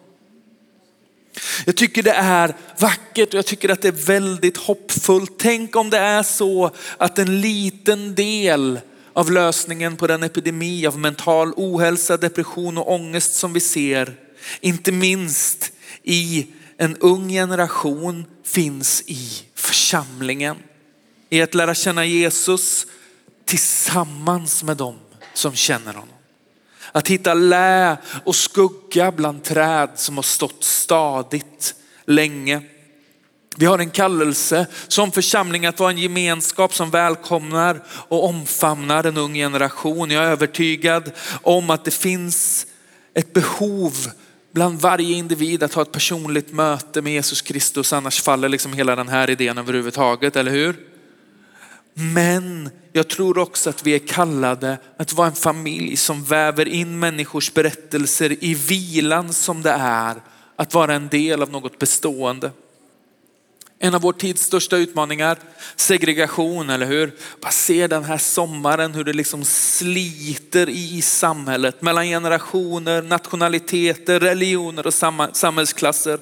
Jag 1.66 1.76
tycker 1.76 2.04
det 2.04 2.12
är 2.12 2.56
vackert 2.80 3.34
och 3.34 3.38
jag 3.38 3.46
tycker 3.46 3.70
att 3.70 3.82
det 3.82 3.88
är 3.88 4.06
väldigt 4.06 4.58
hoppfullt. 4.58 5.32
Tänk 5.38 5.76
om 5.76 5.90
det 5.90 5.98
är 5.98 6.24
så 6.24 6.72
att 6.98 7.20
en 7.20 7.42
liten 7.42 8.16
del 8.16 8.80
av 9.14 9.32
lösningen 9.32 9.96
på 9.96 10.08
den 10.08 10.24
epidemi 10.24 10.88
av 10.88 11.00
mental 11.00 11.54
ohälsa, 11.56 12.18
depression 12.18 12.78
och 12.78 12.94
ångest 12.94 13.34
som 13.34 13.54
vi 13.54 13.60
ser, 13.60 14.16
inte 14.62 14.92
minst 14.92 15.72
i 16.04 16.48
en 16.78 16.98
ung 16.98 17.30
generation 17.30 18.26
finns 18.44 19.04
i 19.06 19.30
församlingen. 19.56 20.58
I 21.30 21.42
att 21.42 21.56
lära 21.56 21.76
känna 21.76 22.06
Jesus 22.06 22.88
tillsammans 23.46 24.64
med 24.64 24.78
dem 24.78 24.96
som 25.34 25.56
känner 25.56 25.94
honom. 25.94 26.17
Att 26.92 27.08
hitta 27.08 27.34
lä 27.34 27.98
och 28.24 28.36
skugga 28.36 29.12
bland 29.12 29.44
träd 29.44 29.90
som 29.96 30.16
har 30.16 30.24
stått 30.24 30.64
stadigt 30.64 31.76
länge. 32.06 32.62
Vi 33.60 33.66
har 33.66 33.80
en 33.80 33.90
kallelse 33.90 34.68
som 34.88 35.12
församling 35.12 35.66
att 35.66 35.80
vara 35.80 35.92
en 35.92 35.98
gemenskap 35.98 36.74
som 36.74 36.90
välkomnar 36.90 37.84
och 37.88 38.26
omfamnar 38.26 39.04
en 39.04 39.18
ung 39.18 39.34
generation. 39.34 40.12
Jag 40.12 40.24
är 40.24 40.28
övertygad 40.28 41.12
om 41.42 41.70
att 41.70 41.86
det 41.86 41.92
finns 41.92 42.68
ett 43.14 43.34
behov 43.34 43.94
bland 44.52 44.82
varje 44.82 45.18
individ 45.18 45.64
att 45.64 45.74
ha 45.74 45.82
ett 45.82 45.92
personligt 45.92 46.54
möte 46.54 47.02
med 47.02 47.14
Jesus 47.14 47.42
Kristus. 47.42 47.94
Annars 47.94 48.22
faller 48.22 48.50
liksom 48.50 48.74
hela 48.74 48.96
den 48.96 49.08
här 49.08 49.30
idén 49.30 49.58
överhuvudtaget, 49.58 50.36
eller 50.36 50.52
hur? 50.52 50.76
Men 51.94 52.70
jag 52.98 53.08
tror 53.08 53.38
också 53.38 53.70
att 53.70 53.88
vi 53.88 53.96
är 53.96 54.08
kallade 54.08 54.78
att 54.98 55.14
vara 55.14 55.28
en 55.28 55.36
familj 55.36 55.98
som 55.98 56.24
väver 56.24 56.68
in 56.68 57.00
människors 57.00 57.54
berättelser 57.54 58.44
i 58.44 58.54
vilan 58.54 59.34
som 59.34 59.62
det 59.62 59.76
är 59.80 60.16
att 60.56 60.74
vara 60.74 60.94
en 60.94 61.08
del 61.08 61.42
av 61.42 61.52
något 61.52 61.80
bestående. 61.80 62.52
En 63.80 63.96
av 63.96 64.02
vår 64.02 64.14
tids 64.14 64.44
största 64.44 64.78
utmaningar, 64.78 65.38
segregation, 65.76 66.70
eller 66.70 66.86
hur? 66.86 67.12
Bara 67.42 67.52
se 67.52 67.88
den 67.88 68.04
här 68.04 68.18
sommaren 68.18 68.94
hur 68.94 69.04
det 69.04 69.14
liksom 69.14 69.46
sliter 69.46 70.70
i 70.70 71.02
samhället 71.02 71.82
mellan 71.82 72.06
generationer, 72.06 73.02
nationaliteter, 73.02 74.20
religioner 74.20 74.88
och 74.88 74.94
samhällsklasser. 75.34 76.20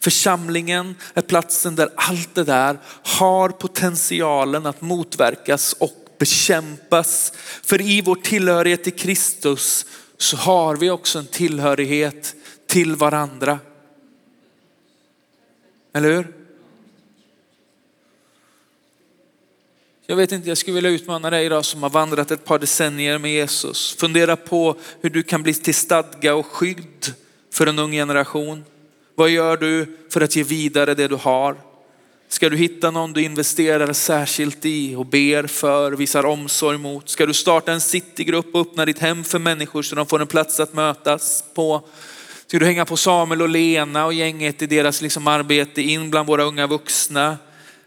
Församlingen 0.00 0.94
är 1.14 1.22
platsen 1.22 1.76
där 1.76 1.88
allt 1.96 2.34
det 2.34 2.44
där 2.44 2.78
har 3.02 3.48
potentialen 3.48 4.66
att 4.66 4.80
motverkas 4.80 5.72
och 5.72 6.01
bekämpas. 6.22 7.32
För 7.62 7.80
i 7.80 8.00
vår 8.00 8.14
tillhörighet 8.14 8.84
till 8.84 8.92
Kristus 8.92 9.86
så 10.16 10.36
har 10.36 10.76
vi 10.76 10.90
också 10.90 11.18
en 11.18 11.26
tillhörighet 11.26 12.34
till 12.66 12.96
varandra. 12.96 13.58
Eller 15.92 16.12
hur? 16.12 16.32
Jag 20.06 20.16
vet 20.16 20.32
inte, 20.32 20.48
jag 20.48 20.58
skulle 20.58 20.74
vilja 20.74 20.90
utmana 20.90 21.30
dig 21.30 21.46
idag 21.46 21.64
som 21.64 21.82
har 21.82 21.90
vandrat 21.90 22.30
ett 22.30 22.44
par 22.44 22.58
decennier 22.58 23.18
med 23.18 23.32
Jesus. 23.32 23.96
Fundera 23.98 24.36
på 24.36 24.76
hur 25.00 25.10
du 25.10 25.22
kan 25.22 25.42
bli 25.42 25.54
till 25.54 25.74
stadga 25.74 26.34
och 26.34 26.46
skydd 26.46 27.14
för 27.52 27.66
en 27.66 27.78
ung 27.78 27.92
generation. 27.92 28.64
Vad 29.14 29.30
gör 29.30 29.56
du 29.56 29.98
för 30.10 30.20
att 30.20 30.36
ge 30.36 30.42
vidare 30.42 30.94
det 30.94 31.08
du 31.08 31.16
har? 31.16 31.71
Ska 32.32 32.48
du 32.48 32.56
hitta 32.56 32.90
någon 32.90 33.12
du 33.12 33.22
investerar 33.22 33.92
särskilt 33.92 34.64
i 34.64 34.94
och 34.94 35.06
ber 35.06 35.46
för, 35.46 35.92
visar 35.92 36.26
omsorg 36.26 36.78
mot? 36.78 37.08
Ska 37.08 37.26
du 37.26 37.34
starta 37.34 37.72
en 37.72 37.80
citygrupp 37.80 38.54
och 38.54 38.60
öppna 38.60 38.84
ditt 38.84 38.98
hem 38.98 39.24
för 39.24 39.38
människor 39.38 39.82
så 39.82 39.94
de 39.94 40.06
får 40.06 40.20
en 40.20 40.26
plats 40.26 40.60
att 40.60 40.74
mötas 40.74 41.44
på? 41.54 41.82
Ska 42.46 42.58
du 42.58 42.66
hänga 42.66 42.84
på 42.84 42.96
Samuel 42.96 43.42
och 43.42 43.48
Lena 43.48 44.06
och 44.06 44.14
gänget 44.14 44.62
i 44.62 44.66
deras 44.66 45.02
liksom 45.02 45.26
arbete 45.26 45.82
in 45.82 46.10
bland 46.10 46.28
våra 46.28 46.42
unga 46.42 46.66
vuxna? 46.66 47.36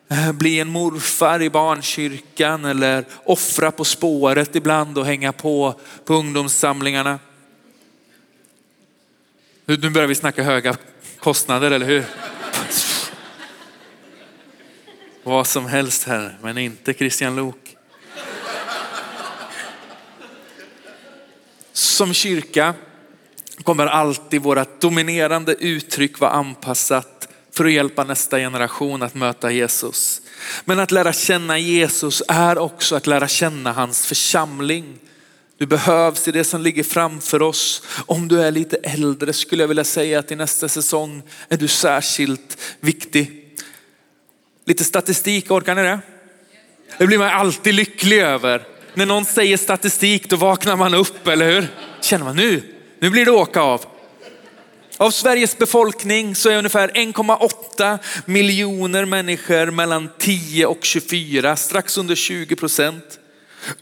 Eh, 0.10 0.32
bli 0.32 0.60
en 0.60 0.70
morfar 0.70 1.42
i 1.42 1.50
barnkyrkan 1.50 2.66
eller 2.66 3.06
offra 3.24 3.72
på 3.72 3.84
spåret 3.84 4.56
ibland 4.56 4.98
och 4.98 5.06
hänga 5.06 5.32
på 5.32 5.80
på 6.06 6.14
ungdomssamlingarna. 6.14 7.20
Nu 9.66 9.90
börjar 9.90 10.08
vi 10.08 10.16
snacka 10.16 10.44
höga 10.44 10.76
kostnader, 11.20 11.72
eller 11.72 11.86
hur? 11.86 12.06
Vad 15.28 15.48
som 15.48 15.66
helst 15.66 16.04
här, 16.04 16.38
men 16.42 16.58
inte 16.58 16.94
Christian 16.94 17.36
Lok. 17.36 17.76
Som 21.74 22.14
kyrka 22.14 22.74
kommer 23.64 23.88
alltid 23.88 24.42
vårt 24.42 24.82
dominerande 24.82 25.54
uttryck 25.54 26.20
vara 26.20 26.32
anpassat 26.32 27.28
för 27.52 27.66
att 27.66 27.72
hjälpa 27.72 28.04
nästa 28.04 28.38
generation 28.38 29.02
att 29.02 29.16
möta 29.16 29.52
Jesus. 29.52 30.22
Men 30.66 30.80
att 30.80 30.92
lära 30.92 31.14
känna 31.14 31.58
Jesus 31.58 32.24
är 32.28 32.58
också 32.58 32.96
att 32.96 33.08
lära 33.08 33.28
känna 33.28 33.72
hans 33.72 34.06
församling. 34.06 35.00
Du 35.58 35.66
behövs 35.66 36.28
i 36.28 36.32
det 36.32 36.44
som 36.44 36.62
ligger 36.62 36.84
framför 36.84 37.42
oss. 37.42 37.84
Om 38.06 38.28
du 38.28 38.42
är 38.42 38.52
lite 38.52 38.78
äldre 38.78 39.34
skulle 39.34 39.64
jag 39.64 39.68
vilja 39.68 39.84
säga 39.84 40.20
att 40.20 40.32
i 40.32 40.36
nästa 40.36 40.70
säsong 40.70 41.24
är 41.50 41.58
du 41.58 41.68
särskilt 41.68 42.58
viktig. 42.80 43.45
Lite 44.66 44.84
statistik, 44.84 45.52
orkar 45.52 45.76
ni 45.76 45.82
det? 45.82 46.00
Det 46.98 47.08
blir 47.08 47.18
man 47.18 47.30
alltid 47.30 47.74
lycklig 47.74 48.20
över. 48.20 48.64
När 48.94 49.06
någon 49.06 49.26
säger 49.26 49.58
statistik 49.58 50.30
då 50.30 50.36
vaknar 50.36 50.76
man 50.76 50.94
upp, 50.94 51.28
eller 51.28 51.52
hur? 51.52 51.68
Känner 52.02 52.26
man 52.26 52.36
nu, 52.36 52.64
nu 53.00 53.10
blir 53.10 53.26
det 53.26 53.32
åka 53.32 53.62
av. 53.62 53.86
Av 54.98 55.12
Sveriges 55.12 55.58
befolkning 55.58 56.36
så 56.36 56.50
är 56.50 56.58
ungefär 56.58 56.88
1,8 56.88 58.00
miljoner 58.26 59.06
människor 59.06 59.72
mellan 59.72 60.10
10 60.18 60.66
och 60.66 60.84
24, 60.84 61.56
strax 61.56 61.98
under 61.98 62.16
20 62.16 62.56
procent. 62.56 63.20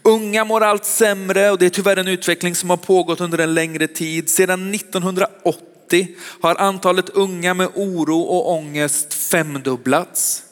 Unga 0.02 0.44
mår 0.44 0.60
allt 0.60 0.84
sämre 0.84 1.50
och 1.50 1.58
det 1.58 1.66
är 1.66 1.70
tyvärr 1.70 1.96
en 1.96 2.08
utveckling 2.08 2.54
som 2.54 2.70
har 2.70 2.76
pågått 2.76 3.20
under 3.20 3.38
en 3.38 3.54
längre 3.54 3.86
tid. 3.86 4.30
Sedan 4.30 4.74
1980 4.74 6.08
har 6.40 6.56
antalet 6.60 7.08
unga 7.08 7.54
med 7.54 7.68
oro 7.74 8.20
och 8.20 8.52
ångest 8.52 9.14
femdubblats. 9.14 10.42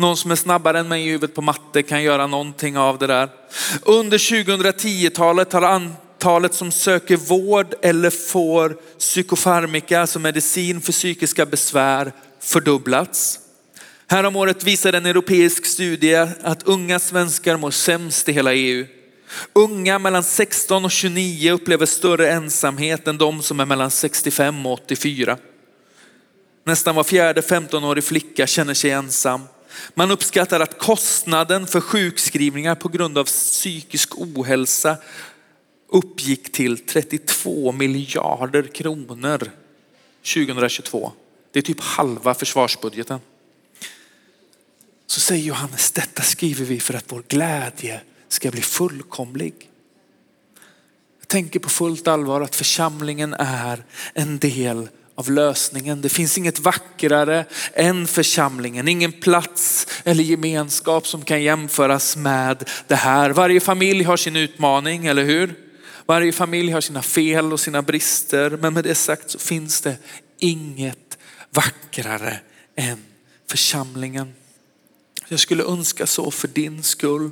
Någon 0.00 0.16
som 0.16 0.30
är 0.30 0.36
snabbare 0.36 0.78
än 0.78 0.88
mig 0.88 1.02
i 1.02 1.10
huvudet 1.10 1.34
på 1.34 1.42
matte 1.42 1.82
kan 1.82 2.02
göra 2.02 2.26
någonting 2.26 2.78
av 2.78 2.98
det 2.98 3.06
där. 3.06 3.28
Under 3.82 4.18
2010-talet 4.18 5.52
har 5.52 5.62
antalet 5.62 6.54
som 6.54 6.72
söker 6.72 7.16
vård 7.16 7.74
eller 7.82 8.10
får 8.10 8.76
psykofarmika, 8.98 10.00
alltså 10.00 10.18
medicin 10.18 10.80
för 10.80 10.92
psykiska 10.92 11.46
besvär, 11.46 12.12
fördubblats. 12.40 13.38
Häromåret 14.06 14.64
visade 14.64 14.98
en 14.98 15.06
europeisk 15.06 15.66
studie 15.66 16.26
att 16.42 16.62
unga 16.62 16.98
svenskar 16.98 17.56
mår 17.56 17.70
sämst 17.70 18.28
i 18.28 18.32
hela 18.32 18.54
EU. 18.54 18.86
Unga 19.52 19.98
mellan 19.98 20.22
16 20.22 20.84
och 20.84 20.90
29 20.90 21.52
upplever 21.52 21.86
större 21.86 22.30
ensamhet 22.30 23.08
än 23.08 23.18
de 23.18 23.42
som 23.42 23.60
är 23.60 23.66
mellan 23.66 23.90
65 23.90 24.66
och 24.66 24.72
84. 24.72 25.36
Nästan 26.64 26.94
var 26.94 27.04
fjärde 27.04 27.40
15-årig 27.40 28.04
flicka 28.04 28.46
känner 28.46 28.74
sig 28.74 28.90
ensam. 28.90 29.40
Man 29.94 30.10
uppskattar 30.10 30.60
att 30.60 30.78
kostnaden 30.78 31.66
för 31.66 31.80
sjukskrivningar 31.80 32.74
på 32.74 32.88
grund 32.88 33.18
av 33.18 33.24
psykisk 33.24 34.18
ohälsa 34.18 34.96
uppgick 35.88 36.52
till 36.52 36.86
32 36.86 37.72
miljarder 37.72 38.62
kronor 38.62 39.50
2022. 40.34 41.12
Det 41.52 41.58
är 41.58 41.62
typ 41.62 41.80
halva 41.80 42.34
försvarsbudgeten. 42.34 43.20
Så 45.06 45.20
säger 45.20 45.44
Johannes, 45.44 45.90
detta 45.90 46.22
skriver 46.22 46.64
vi 46.64 46.80
för 46.80 46.94
att 46.94 47.12
vår 47.12 47.22
glädje 47.28 48.00
ska 48.28 48.50
bli 48.50 48.60
fullkomlig. 48.60 49.70
Jag 51.18 51.28
tänker 51.28 51.60
på 51.60 51.68
fullt 51.68 52.08
allvar 52.08 52.40
att 52.40 52.56
församlingen 52.56 53.34
är 53.38 53.84
en 54.14 54.38
del 54.38 54.88
av 55.18 55.30
lösningen. 55.30 56.00
Det 56.00 56.08
finns 56.08 56.38
inget 56.38 56.58
vackrare 56.58 57.44
än 57.72 58.06
församlingen, 58.06 58.88
ingen 58.88 59.12
plats 59.12 59.86
eller 60.04 60.24
gemenskap 60.24 61.06
som 61.06 61.24
kan 61.24 61.42
jämföras 61.42 62.16
med 62.16 62.70
det 62.86 62.94
här. 62.94 63.30
Varje 63.30 63.60
familj 63.60 64.04
har 64.04 64.16
sin 64.16 64.36
utmaning, 64.36 65.06
eller 65.06 65.24
hur? 65.24 65.54
Varje 66.06 66.32
familj 66.32 66.72
har 66.72 66.80
sina 66.80 67.02
fel 67.02 67.52
och 67.52 67.60
sina 67.60 67.82
brister, 67.82 68.50
men 68.50 68.74
med 68.74 68.84
det 68.84 68.94
sagt 68.94 69.30
så 69.30 69.38
finns 69.38 69.80
det 69.80 69.96
inget 70.38 71.18
vackrare 71.50 72.40
än 72.76 73.04
församlingen. 73.50 74.34
Jag 75.28 75.40
skulle 75.40 75.64
önska 75.64 76.06
så 76.06 76.30
för 76.30 76.48
din 76.48 76.82
skull, 76.82 77.30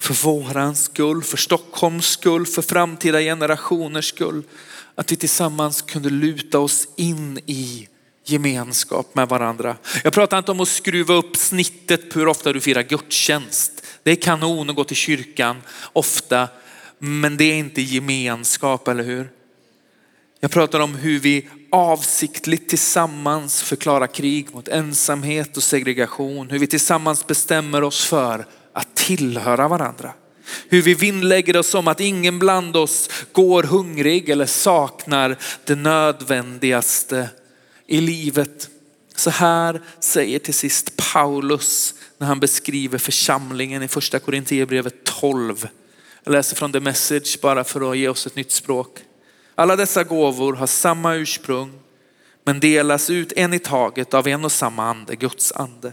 för 0.00 0.24
våran 0.24 0.76
skull, 0.76 1.22
för 1.22 1.36
Stockholms 1.36 2.06
skull, 2.06 2.46
för 2.46 2.62
framtida 2.62 3.20
generationers 3.20 4.08
skull. 4.08 4.42
Att 4.94 5.12
vi 5.12 5.16
tillsammans 5.16 5.82
kunde 5.82 6.10
luta 6.10 6.58
oss 6.58 6.88
in 6.96 7.38
i 7.46 7.88
gemenskap 8.24 9.14
med 9.14 9.28
varandra. 9.28 9.76
Jag 10.04 10.12
pratar 10.12 10.38
inte 10.38 10.50
om 10.50 10.60
att 10.60 10.68
skruva 10.68 11.14
upp 11.14 11.36
snittet 11.36 12.10
på 12.10 12.18
hur 12.18 12.28
ofta 12.28 12.52
du 12.52 12.60
firar 12.60 12.82
gudstjänst. 12.82 13.72
Det 14.02 14.10
är 14.10 14.16
kanon 14.16 14.70
att 14.70 14.76
gå 14.76 14.84
till 14.84 14.96
kyrkan 14.96 15.56
ofta, 15.92 16.48
men 16.98 17.36
det 17.36 17.44
är 17.44 17.54
inte 17.54 17.82
gemenskap, 17.82 18.88
eller 18.88 19.04
hur? 19.04 19.30
Jag 20.40 20.50
pratar 20.50 20.80
om 20.80 20.94
hur 20.94 21.20
vi 21.20 21.48
avsiktligt 21.70 22.68
tillsammans 22.68 23.62
förklarar 23.62 24.06
krig 24.06 24.54
mot 24.54 24.68
ensamhet 24.68 25.56
och 25.56 25.62
segregation. 25.62 26.50
Hur 26.50 26.58
vi 26.58 26.66
tillsammans 26.66 27.26
bestämmer 27.26 27.82
oss 27.82 28.04
för 28.04 28.46
att 28.72 28.96
tillhöra 28.96 29.68
varandra. 29.68 30.12
Hur 30.68 30.82
vi 30.82 30.94
vinnlägger 30.94 31.56
oss 31.56 31.74
om 31.74 31.88
att 31.88 32.00
ingen 32.00 32.38
bland 32.38 32.76
oss 32.76 33.10
går 33.32 33.62
hungrig 33.62 34.28
eller 34.28 34.46
saknar 34.46 35.36
det 35.64 35.74
nödvändigaste 35.74 37.28
i 37.86 38.00
livet. 38.00 38.68
Så 39.16 39.30
här 39.30 39.82
säger 40.00 40.38
till 40.38 40.54
sist 40.54 40.96
Paulus 41.12 41.94
när 42.18 42.26
han 42.26 42.40
beskriver 42.40 42.98
församlingen 42.98 43.82
i 43.82 43.88
första 43.88 44.18
Korinthierbrevet 44.18 45.04
12. 45.04 45.68
Jag 46.24 46.32
läser 46.32 46.56
från 46.56 46.72
The 46.72 46.80
Message 46.80 47.38
bara 47.42 47.64
för 47.64 47.90
att 47.90 47.98
ge 47.98 48.08
oss 48.08 48.26
ett 48.26 48.36
nytt 48.36 48.52
språk. 48.52 48.98
Alla 49.54 49.76
dessa 49.76 50.04
gåvor 50.04 50.52
har 50.52 50.66
samma 50.66 51.14
ursprung 51.14 51.72
men 52.44 52.60
delas 52.60 53.10
ut 53.10 53.32
en 53.32 53.54
i 53.54 53.58
taget 53.58 54.14
av 54.14 54.28
en 54.28 54.44
och 54.44 54.52
samma 54.52 54.84
ande, 54.84 55.16
Guds 55.16 55.52
ande. 55.52 55.92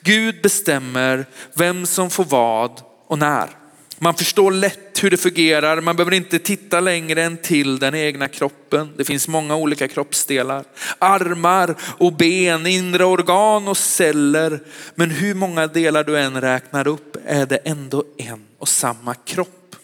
Gud 0.00 0.42
bestämmer 0.42 1.26
vem 1.54 1.86
som 1.86 2.10
får 2.10 2.24
vad 2.24 2.80
och 3.06 3.18
när. 3.18 3.65
Man 3.98 4.14
förstår 4.14 4.50
lätt 4.50 5.04
hur 5.04 5.10
det 5.10 5.16
fungerar. 5.16 5.80
Man 5.80 5.96
behöver 5.96 6.14
inte 6.14 6.38
titta 6.38 6.80
längre 6.80 7.22
än 7.22 7.36
till 7.36 7.78
den 7.78 7.94
egna 7.94 8.28
kroppen. 8.28 8.92
Det 8.96 9.04
finns 9.04 9.28
många 9.28 9.56
olika 9.56 9.88
kroppsdelar. 9.88 10.64
Armar 10.98 11.74
och 11.80 12.12
ben, 12.12 12.66
inre 12.66 13.04
organ 13.04 13.68
och 13.68 13.76
celler. 13.76 14.60
Men 14.94 15.10
hur 15.10 15.34
många 15.34 15.66
delar 15.66 16.04
du 16.04 16.18
än 16.18 16.40
räknar 16.40 16.88
upp 16.88 17.16
är 17.26 17.46
det 17.46 17.56
ändå 17.56 18.04
en 18.18 18.44
och 18.58 18.68
samma 18.68 19.14
kropp. 19.14 19.76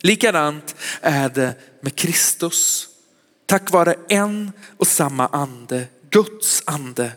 Likadant 0.00 0.74
är 1.00 1.28
det 1.28 1.54
med 1.80 1.96
Kristus. 1.96 2.86
Tack 3.46 3.70
vare 3.70 3.94
en 4.08 4.52
och 4.76 4.86
samma 4.86 5.26
ande, 5.26 5.84
Guds 6.10 6.62
ande, 6.66 7.12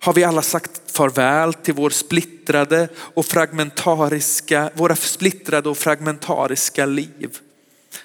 har 0.00 0.12
vi 0.12 0.24
alla 0.24 0.42
sagt 0.42 0.80
farväl 0.92 1.54
till 1.54 1.74
vår 1.74 1.90
splittrade 1.90 2.88
och 2.96 3.26
fragmentariska, 3.26 4.70
våra 4.74 4.96
splittrade 4.96 5.68
och 5.68 5.78
fragmentariska 5.78 6.86
liv. 6.86 7.38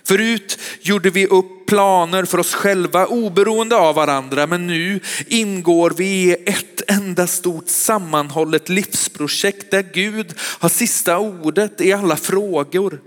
Förut 0.04 0.60
gjorde 0.82 1.10
vi 1.10 1.28
upp 1.28 1.66
planer 1.68 2.26
för 2.26 2.38
oss 2.38 2.54
själva 2.54 3.08
oberoende 3.08 3.76
av 3.76 3.96
varandra, 3.96 4.48
men 4.48 4.68
nu 4.68 5.00
ingår 5.28 5.94
vi 5.98 6.06
i 6.06 6.32
ett 6.46 6.82
enda 6.88 7.28
stort 7.28 7.68
sammanhållet 7.68 8.70
livsprojekt 8.70 9.72
där 9.72 9.86
Gud 9.94 10.34
har 10.40 10.70
sista 10.70 11.20
ordet 11.20 11.82
i 11.82 11.94
alla 11.94 12.16
frågor. 12.16 13.02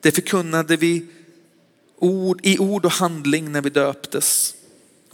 Det 0.00 0.12
förkunnade 0.12 0.76
vi 0.76 1.06
ord, 1.98 2.40
i 2.42 2.58
ord 2.58 2.84
och 2.84 2.92
handling 2.92 3.52
när 3.52 3.62
vi 3.62 3.70
döptes. 3.70 4.55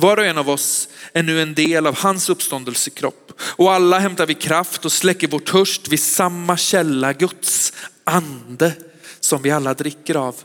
Var 0.02 0.16
och 0.16 0.26
en 0.26 0.38
av 0.38 0.50
oss 0.50 0.88
är 1.12 1.22
nu 1.22 1.42
en 1.42 1.54
del 1.54 1.86
av 1.86 1.98
hans 1.98 2.28
uppståndelsekropp 2.28 3.32
och 3.40 3.72
alla 3.72 3.98
hämtar 3.98 4.26
vi 4.26 4.34
kraft 4.34 4.84
och 4.84 4.92
släcker 4.92 5.28
vår 5.28 5.38
törst 5.38 5.88
vid 5.88 6.00
samma 6.00 6.56
källa, 6.56 7.12
Guds 7.12 7.72
ande 8.04 8.72
som 9.20 9.42
vi 9.42 9.50
alla 9.50 9.74
dricker 9.74 10.14
av. 10.14 10.36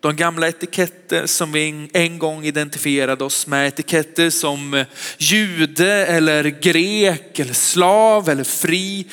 De 0.00 0.16
gamla 0.16 0.48
etiketter 0.48 1.26
som 1.26 1.52
vi 1.52 1.88
en 1.92 2.18
gång 2.18 2.44
identifierade 2.44 3.24
oss 3.24 3.46
med, 3.46 3.68
etiketter 3.68 4.30
som 4.30 4.74
eh, 4.74 4.86
jude 5.18 6.06
eller 6.06 6.44
grek 6.44 7.38
eller 7.38 7.54
slav 7.54 8.28
eller 8.28 8.44
fri, 8.44 9.06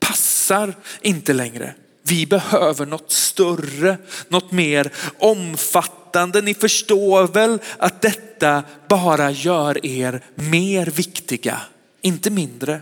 passar 0.00 0.74
inte 1.00 1.32
längre. 1.32 1.74
Vi 2.02 2.26
behöver 2.26 2.86
något 2.86 3.12
större, 3.12 3.98
något 4.28 4.52
mer 4.52 4.92
omfattande. 5.18 6.01
Ni 6.42 6.54
förstår 6.54 7.26
väl 7.26 7.58
att 7.78 8.02
detta 8.02 8.62
bara 8.88 9.30
gör 9.30 9.86
er 9.86 10.20
mer 10.34 10.86
viktiga, 10.86 11.60
inte 12.02 12.30
mindre. 12.30 12.80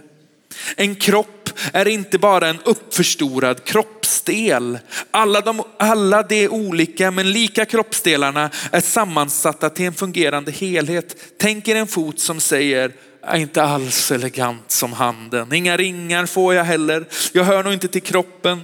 En 0.77 0.95
kropp 0.95 1.51
är 1.73 1.89
inte 1.89 2.19
bara 2.19 2.49
en 2.49 2.59
uppförstorad 2.65 3.65
kroppsdel. 3.65 4.79
Alla 5.11 5.41
de, 5.41 5.63
alla 5.79 6.23
de 6.23 6.49
olika 6.49 7.11
men 7.11 7.33
lika 7.33 7.65
kroppsdelarna 7.65 8.51
är 8.73 8.81
sammansatta 8.81 9.71
till 9.71 9.87
en 9.87 9.95
fungerande 9.95 10.53
helhet. 10.53 11.17
Tänk 11.39 11.69
er 11.69 11.77
en 11.77 11.87
fot 11.87 12.21
som 12.21 12.41
säger, 12.41 12.93
är 13.23 13.39
inte 13.39 13.63
alls 13.63 14.11
elegant 14.11 14.71
som 14.71 14.93
handen. 14.93 15.53
Inga 15.53 15.77
ringar 15.77 16.27
får 16.27 16.55
jag 16.55 16.65
heller. 16.65 17.05
Jag 17.33 17.45
hör 17.45 17.65
nog 17.65 17.73
inte 17.73 17.89
till 17.89 18.03
kroppen. 18.03 18.61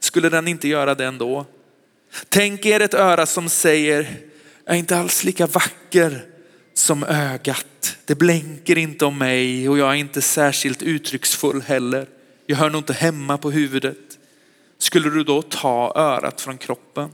Skulle 0.00 0.28
den 0.28 0.48
inte 0.48 0.68
göra 0.68 0.94
det 0.94 1.04
ändå? 1.04 1.46
Tänk 2.28 2.66
er 2.66 2.80
ett 2.80 2.94
öra 2.94 3.26
som 3.26 3.48
säger, 3.48 4.16
jag 4.64 4.74
är 4.74 4.78
inte 4.78 4.96
alls 4.96 5.24
lika 5.24 5.46
vacker 5.46 6.24
som 6.74 7.04
ögat. 7.04 7.96
Det 8.04 8.14
blänker 8.14 8.78
inte 8.78 9.04
om 9.04 9.18
mig 9.18 9.68
och 9.68 9.78
jag 9.78 9.90
är 9.90 9.94
inte 9.94 10.22
särskilt 10.22 10.82
uttrycksfull 10.82 11.62
heller. 11.62 12.06
Jag 12.46 12.56
hör 12.56 12.70
nog 12.70 12.80
inte 12.80 12.92
hemma 12.92 13.38
på 13.38 13.50
huvudet. 13.50 14.18
Skulle 14.78 15.10
du 15.10 15.24
då 15.24 15.42
ta 15.42 15.92
örat 15.96 16.40
från 16.40 16.58
kroppen? 16.58 17.10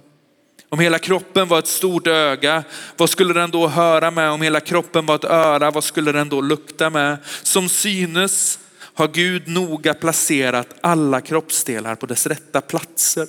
Om 0.69 0.79
hela 0.79 0.99
kroppen 0.99 1.49
var 1.49 1.59
ett 1.59 1.67
stort 1.67 2.07
öga, 2.07 2.65
vad 2.97 3.11
skulle 3.11 3.35
den 3.35 3.51
då 3.51 3.69
höra 3.69 4.11
med? 4.11 4.31
Om 4.31 4.43
hela 4.43 4.61
kroppen 4.61 5.07
var 5.07 5.15
ett 5.15 5.25
öra, 5.25 5.71
vad 5.71 5.85
skulle 5.85 6.13
den 6.13 6.29
då 6.29 6.41
lukta 6.41 6.91
med? 6.91 7.19
Som 7.43 7.69
synes 7.69 8.59
har 8.95 9.09
Gud 9.09 9.49
noga 9.49 9.95
placerat 9.95 10.75
alla 10.81 11.21
kroppsdelar 11.21 11.95
på 11.95 12.07
dess 12.07 12.27
rätta 12.27 12.61
platser. 12.61 13.27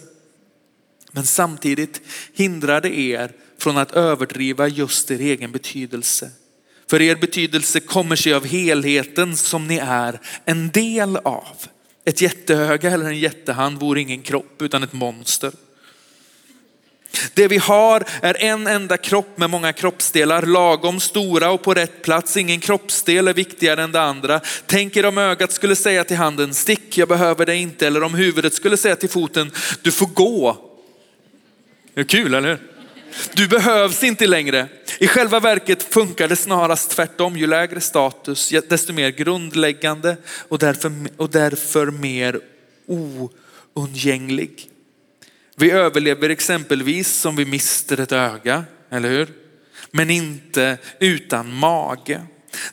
Men 1.11 1.25
samtidigt 1.25 2.01
hindrar 2.33 2.81
det 2.81 2.99
er 2.99 3.31
från 3.57 3.77
att 3.77 3.91
överdriva 3.91 4.67
just 4.67 5.11
er 5.11 5.19
egen 5.19 5.51
betydelse. 5.51 6.31
För 6.89 7.01
er 7.01 7.15
betydelse 7.15 7.79
kommer 7.79 8.15
sig 8.15 8.33
av 8.33 8.45
helheten 8.45 9.37
som 9.37 9.67
ni 9.67 9.77
är 9.77 10.19
en 10.45 10.69
del 10.69 11.17
av. 11.17 11.55
Ett 12.05 12.21
jätteöga 12.21 12.91
eller 12.91 13.05
en 13.05 13.19
jättehand 13.19 13.79
vore 13.79 14.01
ingen 14.01 14.21
kropp 14.21 14.61
utan 14.61 14.83
ett 14.83 14.93
monster. 14.93 15.51
Det 17.33 17.47
vi 17.47 17.57
har 17.57 18.03
är 18.21 18.43
en 18.43 18.67
enda 18.67 18.97
kropp 18.97 19.37
med 19.37 19.49
många 19.49 19.73
kroppsdelar, 19.73 20.41
lagom 20.41 20.99
stora 20.99 21.51
och 21.51 21.61
på 21.61 21.73
rätt 21.73 22.01
plats. 22.01 22.37
Ingen 22.37 22.59
kroppsdel 22.59 23.27
är 23.27 23.33
viktigare 23.33 23.83
än 23.83 23.91
det 23.91 24.01
andra. 24.01 24.41
Tänk 24.65 24.95
er 24.95 25.05
om 25.05 25.17
ögat 25.17 25.51
skulle 25.51 25.75
säga 25.75 26.03
till 26.03 26.17
handen, 26.17 26.53
stick, 26.53 26.97
jag 26.97 27.07
behöver 27.07 27.45
dig 27.45 27.57
inte. 27.57 27.87
Eller 27.87 28.03
om 28.03 28.13
huvudet 28.13 28.53
skulle 28.53 28.77
säga 28.77 28.95
till 28.95 29.09
foten, 29.09 29.51
du 29.81 29.91
får 29.91 30.07
gå. 30.07 30.68
Det 31.99 32.03
är 32.03 32.07
kul, 32.07 32.33
eller 32.33 32.49
hur? 32.49 32.59
Du 33.33 33.47
behövs 33.47 34.03
inte 34.03 34.27
längre. 34.27 34.67
I 34.99 35.07
själva 35.07 35.39
verket 35.39 35.83
funkar 35.83 36.27
det 36.27 36.35
snarast 36.35 36.89
tvärtom. 36.91 37.37
Ju 37.37 37.47
lägre 37.47 37.81
status, 37.81 38.53
desto 38.69 38.93
mer 38.93 39.09
grundläggande 39.09 40.17
och 40.47 40.59
därför, 40.59 40.91
och 41.17 41.29
därför 41.29 41.85
mer 41.85 42.39
oundgänglig. 43.73 44.69
Vi 45.55 45.71
överlever 45.71 46.29
exempelvis 46.29 47.13
som 47.13 47.35
vi 47.35 47.45
mister 47.45 47.99
ett 47.99 48.11
öga, 48.11 48.63
eller 48.89 49.09
hur? 49.09 49.27
Men 49.91 50.09
inte 50.09 50.77
utan 50.99 51.53
mage. 51.53 52.21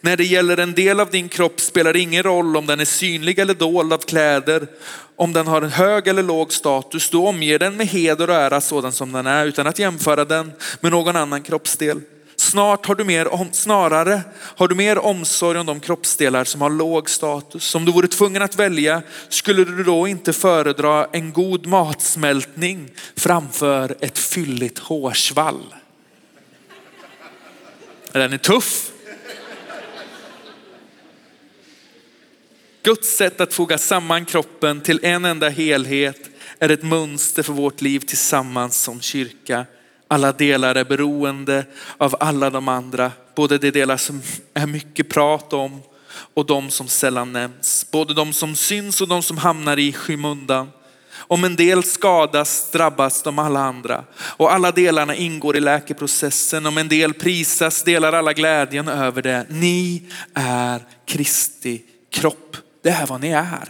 När 0.00 0.16
det 0.16 0.24
gäller 0.24 0.56
en 0.56 0.74
del 0.74 1.00
av 1.00 1.10
din 1.10 1.28
kropp 1.28 1.60
spelar 1.60 1.92
det 1.92 2.00
ingen 2.00 2.22
roll 2.22 2.56
om 2.56 2.66
den 2.66 2.80
är 2.80 2.84
synlig 2.84 3.38
eller 3.38 3.54
dold 3.54 3.92
av 3.92 3.98
kläder, 3.98 4.66
om 5.16 5.32
den 5.32 5.46
har 5.46 5.62
en 5.62 5.70
hög 5.70 6.08
eller 6.08 6.22
låg 6.22 6.52
status. 6.52 7.10
då 7.10 7.28
omger 7.28 7.58
den 7.58 7.76
med 7.76 7.86
heder 7.86 8.30
och 8.30 8.36
ära 8.36 8.60
sådan 8.60 8.92
som 8.92 9.12
den 9.12 9.26
är 9.26 9.46
utan 9.46 9.66
att 9.66 9.78
jämföra 9.78 10.24
den 10.24 10.52
med 10.80 10.92
någon 10.92 11.16
annan 11.16 11.42
kroppsdel. 11.42 12.00
Snart 12.36 12.86
har 12.86 12.94
du 12.94 13.04
mer 13.04 13.28
om, 13.28 13.52
snarare 13.52 14.20
har 14.34 14.68
du 14.68 14.74
mer 14.74 14.98
omsorg 14.98 15.58
om 15.58 15.66
de 15.66 15.80
kroppsdelar 15.80 16.44
som 16.44 16.60
har 16.60 16.70
låg 16.70 17.10
status. 17.10 17.74
Om 17.74 17.84
du 17.84 17.92
vore 17.92 18.08
tvungen 18.08 18.42
att 18.42 18.56
välja, 18.56 19.02
skulle 19.28 19.64
du 19.64 19.84
då 19.84 20.08
inte 20.08 20.32
föredra 20.32 21.06
en 21.12 21.32
god 21.32 21.66
matsmältning 21.66 22.90
framför 23.16 23.96
ett 24.00 24.18
fylligt 24.18 24.78
hårsvall? 24.78 25.74
Den 28.12 28.32
är 28.32 28.38
tuff. 28.38 28.90
Guds 32.86 33.16
sätt 33.16 33.40
att 33.40 33.54
foga 33.54 33.78
samman 33.78 34.24
kroppen 34.24 34.80
till 34.80 35.00
en 35.02 35.24
enda 35.24 35.48
helhet 35.48 36.30
är 36.58 36.68
ett 36.68 36.82
mönster 36.82 37.42
för 37.42 37.52
vårt 37.52 37.80
liv 37.80 38.00
tillsammans 38.00 38.82
som 38.82 39.00
kyrka. 39.00 39.66
Alla 40.08 40.32
delar 40.32 40.74
är 40.74 40.84
beroende 40.84 41.64
av 41.98 42.16
alla 42.20 42.50
de 42.50 42.68
andra, 42.68 43.12
både 43.34 43.58
de 43.58 43.70
delar 43.70 43.96
som 43.96 44.22
är 44.54 44.66
mycket 44.66 45.08
prat 45.08 45.52
om 45.52 45.82
och 46.34 46.46
de 46.46 46.70
som 46.70 46.88
sällan 46.88 47.32
nämns. 47.32 47.86
Både 47.90 48.14
de 48.14 48.32
som 48.32 48.56
syns 48.56 49.00
och 49.00 49.08
de 49.08 49.22
som 49.22 49.38
hamnar 49.38 49.78
i 49.78 49.92
skymundan. 49.92 50.70
Om 51.16 51.44
en 51.44 51.56
del 51.56 51.84
skadas 51.84 52.70
drabbas 52.70 53.22
de 53.22 53.38
alla 53.38 53.60
andra 53.60 54.04
och 54.14 54.52
alla 54.52 54.72
delarna 54.72 55.14
ingår 55.14 55.56
i 55.56 55.60
läkeprocessen. 55.60 56.66
Om 56.66 56.78
en 56.78 56.88
del 56.88 57.14
prisas 57.14 57.82
delar 57.82 58.12
alla 58.12 58.32
glädjen 58.32 58.88
över 58.88 59.22
det. 59.22 59.46
Ni 59.48 60.02
är 60.34 60.80
Kristi 61.06 61.82
kropp. 62.10 62.56
Det 62.86 62.92
är 62.92 63.06
vad 63.06 63.20
ni 63.20 63.28
är. 63.28 63.68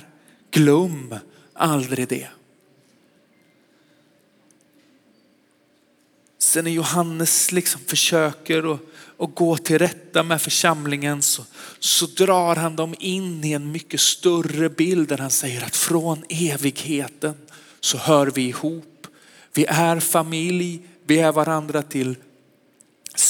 Glöm 0.50 1.14
aldrig 1.52 2.09
det. 2.09 2.29
Sen 6.38 6.64
när 6.64 6.70
Johannes 6.70 7.52
liksom 7.52 7.81
försöker 7.87 8.74
att, 8.74 8.81
att 9.18 9.35
gå 9.35 9.57
till 9.57 9.79
rätta 9.79 10.22
med 10.22 10.42
församlingen 10.42 11.22
så, 11.22 11.44
så 11.79 12.07
drar 12.07 12.57
han 12.57 12.76
dem 12.76 12.94
in 12.98 13.44
i 13.44 13.52
en 13.52 13.72
mycket 13.72 14.00
större 14.00 14.68
bild 14.68 15.09
där 15.09 15.18
han 15.18 15.31
säger 15.31 15.64
att 15.64 15.76
från 15.76 16.24
evigheten 16.29 17.35
så 17.81 17.98
hör 17.98 18.26
vi 18.26 18.42
ihop. 18.42 19.07
Vi 19.52 19.66
är 19.68 20.00
familj, 20.00 20.81
vi 21.05 21.18
är 21.18 21.33
varandra 21.33 21.83
till 21.83 22.16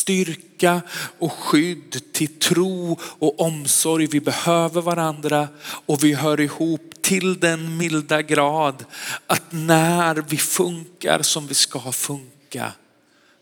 styrka 0.06 0.82
och 1.18 1.32
skydd, 1.32 2.12
till 2.12 2.38
tro 2.38 2.98
och 3.02 3.40
omsorg. 3.40 4.06
Vi 4.06 4.20
behöver 4.20 4.80
varandra 4.80 5.48
och 5.62 6.04
vi 6.04 6.14
hör 6.14 6.40
ihop 6.40 6.94
till 7.02 7.40
den 7.40 7.76
milda 7.76 8.22
grad 8.22 8.84
att 9.26 9.52
när 9.52 10.14
vi 10.14 10.36
funkar 10.36 11.22
som 11.22 11.46
vi 11.46 11.54
ska 11.54 11.92
funka 11.92 12.72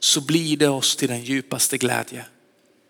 så 0.01 0.21
blir 0.21 0.57
det 0.57 0.69
oss 0.69 0.97
till 0.97 1.09
den 1.09 1.25
djupaste 1.25 1.79
glädje. 1.79 2.25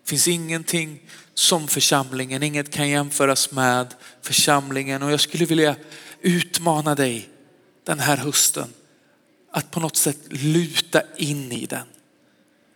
Det 0.03 0.09
finns 0.09 0.27
ingenting 0.27 1.01
som 1.33 1.67
församlingen, 1.67 2.43
inget 2.43 2.73
kan 2.73 2.89
jämföras 2.89 3.51
med 3.51 3.93
församlingen 4.21 5.03
och 5.03 5.11
jag 5.11 5.19
skulle 5.19 5.45
vilja 5.45 5.75
utmana 6.21 6.95
dig 6.95 7.29
den 7.83 7.99
här 7.99 8.17
hösten 8.17 8.67
att 9.51 9.71
på 9.71 9.79
något 9.79 9.97
sätt 9.97 10.19
luta 10.29 11.01
in 11.17 11.51
i 11.51 11.65
den. 11.65 11.85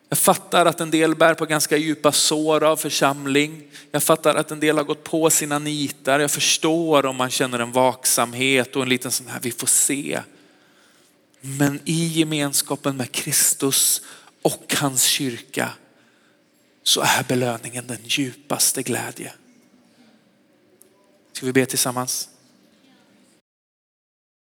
Jag 0.10 0.18
fattar 0.18 0.66
att 0.66 0.82
en 0.82 0.92
del 0.92 1.16
bär 1.16 1.34
på 1.34 1.46
ganska 1.46 1.78
djupa 1.78 2.12
sår 2.12 2.64
av 2.64 2.78
församling. 2.78 3.64
Jag 3.92 4.04
fattar 4.04 4.36
att 4.36 4.52
en 4.52 4.60
del 4.60 4.78
har 4.78 4.84
gått 4.84 5.04
på 5.04 5.30
sina 5.30 5.60
nitar. 5.60 6.20
Jag 6.20 6.32
förstår 6.32 7.06
om 7.06 7.16
man 7.16 7.30
känner 7.30 7.60
en 7.60 7.72
vaksamhet 7.72 8.76
och 8.76 8.84
en 8.84 8.90
liten 8.90 9.12
sån 9.12 9.28
här, 9.28 9.40
vi 9.42 9.52
får 9.52 9.68
se. 9.68 10.22
Men 11.42 11.80
i 11.86 12.08
gemenskapen 12.08 12.98
med 12.98 13.12
Kristus 13.12 14.02
och 14.42 14.76
hans 14.80 15.04
kyrka 15.04 15.70
så 16.84 17.02
är 17.02 17.24
belöningen 17.28 17.88
den 17.88 18.00
djupaste 18.04 18.84
glädje. 18.84 19.34
Ska 21.34 21.46
vi 21.46 21.54
be 21.54 21.66
tillsammans? 21.66 22.30